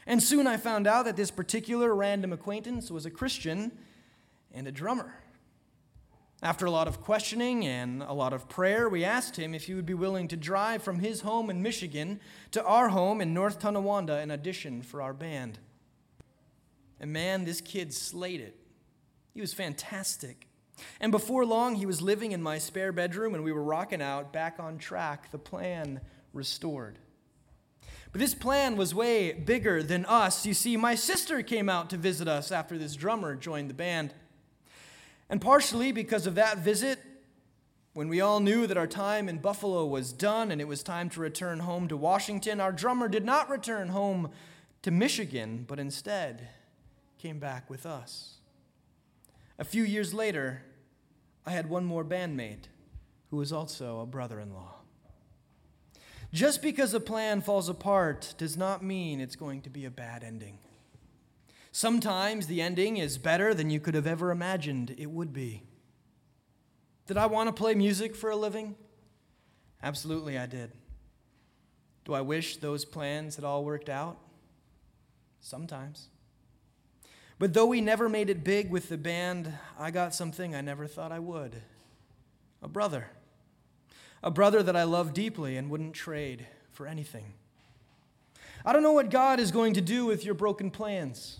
And 0.06 0.22
soon 0.22 0.46
I 0.46 0.56
found 0.56 0.86
out 0.86 1.04
that 1.06 1.16
this 1.16 1.30
particular 1.30 1.94
random 1.94 2.32
acquaintance 2.32 2.90
was 2.90 3.06
a 3.06 3.10
Christian 3.10 3.76
and 4.52 4.68
a 4.68 4.72
drummer. 4.72 5.14
After 6.42 6.66
a 6.66 6.70
lot 6.70 6.86
of 6.86 7.00
questioning 7.00 7.66
and 7.66 8.02
a 8.02 8.12
lot 8.12 8.32
of 8.32 8.48
prayer, 8.48 8.88
we 8.88 9.04
asked 9.04 9.36
him 9.36 9.54
if 9.54 9.64
he 9.64 9.74
would 9.74 9.86
be 9.86 9.94
willing 9.94 10.28
to 10.28 10.36
drive 10.36 10.82
from 10.82 11.00
his 11.00 11.22
home 11.22 11.50
in 11.50 11.62
Michigan 11.62 12.20
to 12.52 12.62
our 12.62 12.90
home 12.90 13.20
in 13.20 13.34
North 13.34 13.58
Tonawanda 13.58 14.20
in 14.20 14.30
audition 14.30 14.82
for 14.82 15.00
our 15.02 15.14
band. 15.14 15.58
And 17.00 17.12
man, 17.12 17.44
this 17.44 17.60
kid 17.60 17.92
slayed 17.92 18.40
it. 18.40 18.56
He 19.34 19.40
was 19.40 19.54
fantastic. 19.54 20.45
And 21.00 21.10
before 21.12 21.44
long, 21.44 21.76
he 21.76 21.86
was 21.86 22.02
living 22.02 22.32
in 22.32 22.42
my 22.42 22.58
spare 22.58 22.92
bedroom 22.92 23.34
and 23.34 23.42
we 23.42 23.52
were 23.52 23.62
rocking 23.62 24.02
out 24.02 24.32
back 24.32 24.56
on 24.58 24.78
track, 24.78 25.30
the 25.30 25.38
plan 25.38 26.00
restored. 26.32 26.98
But 28.12 28.20
this 28.20 28.34
plan 28.34 28.76
was 28.76 28.94
way 28.94 29.32
bigger 29.32 29.82
than 29.82 30.06
us. 30.06 30.46
You 30.46 30.54
see, 30.54 30.76
my 30.76 30.94
sister 30.94 31.42
came 31.42 31.68
out 31.68 31.90
to 31.90 31.96
visit 31.96 32.28
us 32.28 32.50
after 32.50 32.78
this 32.78 32.94
drummer 32.94 33.34
joined 33.34 33.70
the 33.70 33.74
band. 33.74 34.14
And 35.28 35.40
partially 35.40 35.92
because 35.92 36.26
of 36.26 36.36
that 36.36 36.58
visit, 36.58 36.98
when 37.94 38.08
we 38.08 38.20
all 38.20 38.40
knew 38.40 38.66
that 38.66 38.76
our 38.76 38.86
time 38.86 39.28
in 39.28 39.38
Buffalo 39.38 39.86
was 39.86 40.12
done 40.12 40.50
and 40.50 40.60
it 40.60 40.68
was 40.68 40.82
time 40.82 41.08
to 41.10 41.20
return 41.20 41.60
home 41.60 41.88
to 41.88 41.96
Washington, 41.96 42.60
our 42.60 42.72
drummer 42.72 43.08
did 43.08 43.24
not 43.24 43.48
return 43.48 43.88
home 43.88 44.30
to 44.82 44.90
Michigan, 44.90 45.64
but 45.66 45.78
instead 45.78 46.48
came 47.18 47.38
back 47.38 47.68
with 47.70 47.86
us. 47.86 48.35
A 49.58 49.64
few 49.64 49.82
years 49.84 50.12
later, 50.12 50.62
I 51.46 51.52
had 51.52 51.70
one 51.70 51.84
more 51.84 52.04
bandmate 52.04 52.68
who 53.30 53.36
was 53.36 53.52
also 53.52 54.00
a 54.00 54.06
brother 54.06 54.38
in 54.38 54.52
law. 54.52 54.74
Just 56.32 56.60
because 56.60 56.92
a 56.92 57.00
plan 57.00 57.40
falls 57.40 57.68
apart 57.68 58.34
does 58.36 58.56
not 58.56 58.82
mean 58.82 59.20
it's 59.20 59.36
going 59.36 59.62
to 59.62 59.70
be 59.70 59.84
a 59.84 59.90
bad 59.90 60.22
ending. 60.22 60.58
Sometimes 61.72 62.46
the 62.46 62.60
ending 62.60 62.96
is 62.96 63.18
better 63.18 63.54
than 63.54 63.70
you 63.70 63.80
could 63.80 63.94
have 63.94 64.06
ever 64.06 64.30
imagined 64.30 64.94
it 64.98 65.10
would 65.10 65.32
be. 65.32 65.62
Did 67.06 67.16
I 67.16 67.26
want 67.26 67.48
to 67.48 67.52
play 67.52 67.74
music 67.74 68.16
for 68.16 68.30
a 68.30 68.36
living? 68.36 68.74
Absolutely, 69.82 70.36
I 70.36 70.46
did. 70.46 70.72
Do 72.04 72.14
I 72.14 72.20
wish 72.20 72.56
those 72.56 72.84
plans 72.84 73.36
had 73.36 73.44
all 73.44 73.64
worked 73.64 73.88
out? 73.88 74.18
Sometimes. 75.40 76.08
But 77.38 77.52
though 77.52 77.66
we 77.66 77.80
never 77.80 78.08
made 78.08 78.30
it 78.30 78.44
big 78.44 78.70
with 78.70 78.88
the 78.88 78.96
band, 78.96 79.52
I 79.78 79.90
got 79.90 80.14
something 80.14 80.54
I 80.54 80.60
never 80.60 80.86
thought 80.86 81.12
I 81.12 81.18
would 81.18 81.62
a 82.62 82.68
brother 82.68 83.10
a 84.22 84.30
brother 84.30 84.60
that 84.60 84.74
I 84.74 84.82
love 84.82 85.14
deeply 85.14 85.56
and 85.56 85.70
wouldn't 85.70 85.94
trade 85.94 86.46
for 86.72 86.86
anything. 86.86 87.34
I 88.64 88.72
don't 88.72 88.82
know 88.82 88.92
what 88.92 89.08
God 89.08 89.38
is 89.38 89.52
going 89.52 89.74
to 89.74 89.80
do 89.80 90.04
with 90.04 90.24
your 90.24 90.34
broken 90.34 90.70
plans. 90.70 91.38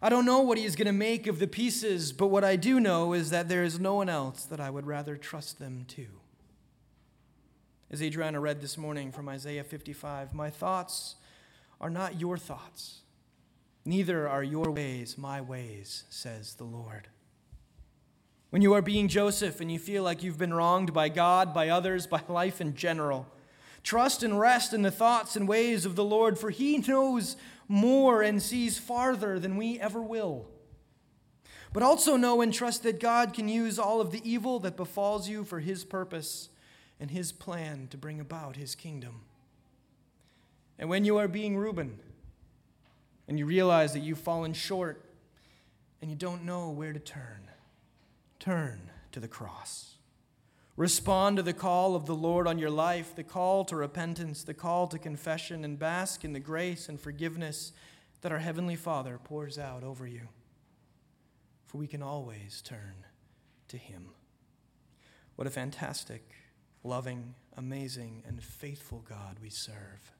I 0.00 0.08
don't 0.08 0.24
know 0.24 0.40
what 0.40 0.56
He 0.56 0.64
is 0.64 0.74
going 0.74 0.86
to 0.86 0.92
make 0.92 1.26
of 1.26 1.38
the 1.38 1.46
pieces, 1.46 2.12
but 2.12 2.28
what 2.28 2.44
I 2.44 2.56
do 2.56 2.80
know 2.80 3.12
is 3.12 3.28
that 3.28 3.48
there 3.48 3.62
is 3.62 3.78
no 3.78 3.94
one 3.94 4.08
else 4.08 4.44
that 4.46 4.60
I 4.60 4.70
would 4.70 4.86
rather 4.86 5.16
trust 5.16 5.58
them 5.58 5.84
to. 5.88 6.06
As 7.90 8.02
Adriana 8.02 8.40
read 8.40 8.62
this 8.62 8.78
morning 8.78 9.12
from 9.12 9.28
Isaiah 9.28 9.64
55, 9.64 10.34
my 10.34 10.48
thoughts 10.48 11.16
are 11.78 11.90
not 11.90 12.18
your 12.18 12.38
thoughts, 12.38 13.00
neither 13.86 14.28
are 14.28 14.42
your 14.42 14.70
ways 14.70 15.16
my 15.16 15.40
ways, 15.40 16.04
says 16.10 16.54
the 16.54 16.64
Lord. 16.64 17.08
When 18.50 18.62
you 18.62 18.74
are 18.74 18.82
being 18.82 19.08
Joseph 19.08 19.60
and 19.60 19.70
you 19.70 19.78
feel 19.78 20.02
like 20.02 20.22
you've 20.22 20.38
been 20.38 20.54
wronged 20.54 20.92
by 20.92 21.08
God, 21.08 21.52
by 21.52 21.68
others, 21.68 22.06
by 22.06 22.22
life 22.28 22.60
in 22.60 22.74
general, 22.74 23.26
trust 23.82 24.22
and 24.22 24.38
rest 24.38 24.72
in 24.72 24.82
the 24.82 24.90
thoughts 24.90 25.36
and 25.36 25.48
ways 25.48 25.84
of 25.84 25.96
the 25.96 26.04
Lord, 26.04 26.38
for 26.38 26.50
He 26.50 26.78
knows 26.78 27.36
more 27.68 28.22
and 28.22 28.40
sees 28.40 28.78
farther 28.78 29.38
than 29.38 29.56
we 29.56 29.80
ever 29.80 30.00
will. 30.00 30.46
But 31.72 31.82
also 31.82 32.16
know 32.16 32.40
and 32.40 32.54
trust 32.54 32.84
that 32.84 33.00
God 33.00 33.34
can 33.34 33.48
use 33.48 33.78
all 33.78 34.00
of 34.00 34.10
the 34.10 34.22
evil 34.28 34.60
that 34.60 34.76
befalls 34.76 35.28
you 35.28 35.44
for 35.44 35.60
His 35.60 35.84
purpose 35.84 36.48
and 36.98 37.10
His 37.10 37.32
plan 37.32 37.88
to 37.90 37.96
bring 37.96 38.20
about 38.20 38.56
His 38.56 38.74
kingdom. 38.74 39.22
And 40.78 40.88
when 40.88 41.04
you 41.04 41.18
are 41.18 41.28
being 41.28 41.56
Reuben 41.56 41.98
and 43.28 43.38
you 43.38 43.46
realize 43.46 43.92
that 43.92 44.00
you've 44.00 44.18
fallen 44.18 44.52
short 44.52 45.04
and 46.00 46.10
you 46.10 46.16
don't 46.16 46.44
know 46.44 46.70
where 46.70 46.92
to 46.92 46.98
turn, 46.98 47.48
turn 48.38 48.90
to 49.12 49.20
the 49.20 49.28
cross. 49.28 49.96
Respond 50.76 51.38
to 51.38 51.42
the 51.42 51.54
call 51.54 51.96
of 51.96 52.04
the 52.04 52.14
Lord 52.14 52.46
on 52.46 52.58
your 52.58 52.70
life, 52.70 53.14
the 53.14 53.24
call 53.24 53.64
to 53.64 53.76
repentance, 53.76 54.44
the 54.44 54.54
call 54.54 54.86
to 54.88 54.98
confession, 54.98 55.64
and 55.64 55.78
bask 55.78 56.22
in 56.22 56.34
the 56.34 56.40
grace 56.40 56.88
and 56.88 57.00
forgiveness 57.00 57.72
that 58.20 58.30
our 58.30 58.38
Heavenly 58.38 58.76
Father 58.76 59.18
pours 59.22 59.58
out 59.58 59.82
over 59.82 60.06
you. 60.06 60.28
For 61.64 61.78
we 61.78 61.86
can 61.86 62.02
always 62.02 62.60
turn 62.60 63.06
to 63.68 63.78
Him. 63.78 64.10
What 65.36 65.46
a 65.46 65.50
fantastic, 65.50 66.30
loving, 66.84 67.34
amazing, 67.56 68.22
and 68.26 68.42
faithful 68.42 69.02
God 69.08 69.38
we 69.42 69.50
serve. 69.50 70.12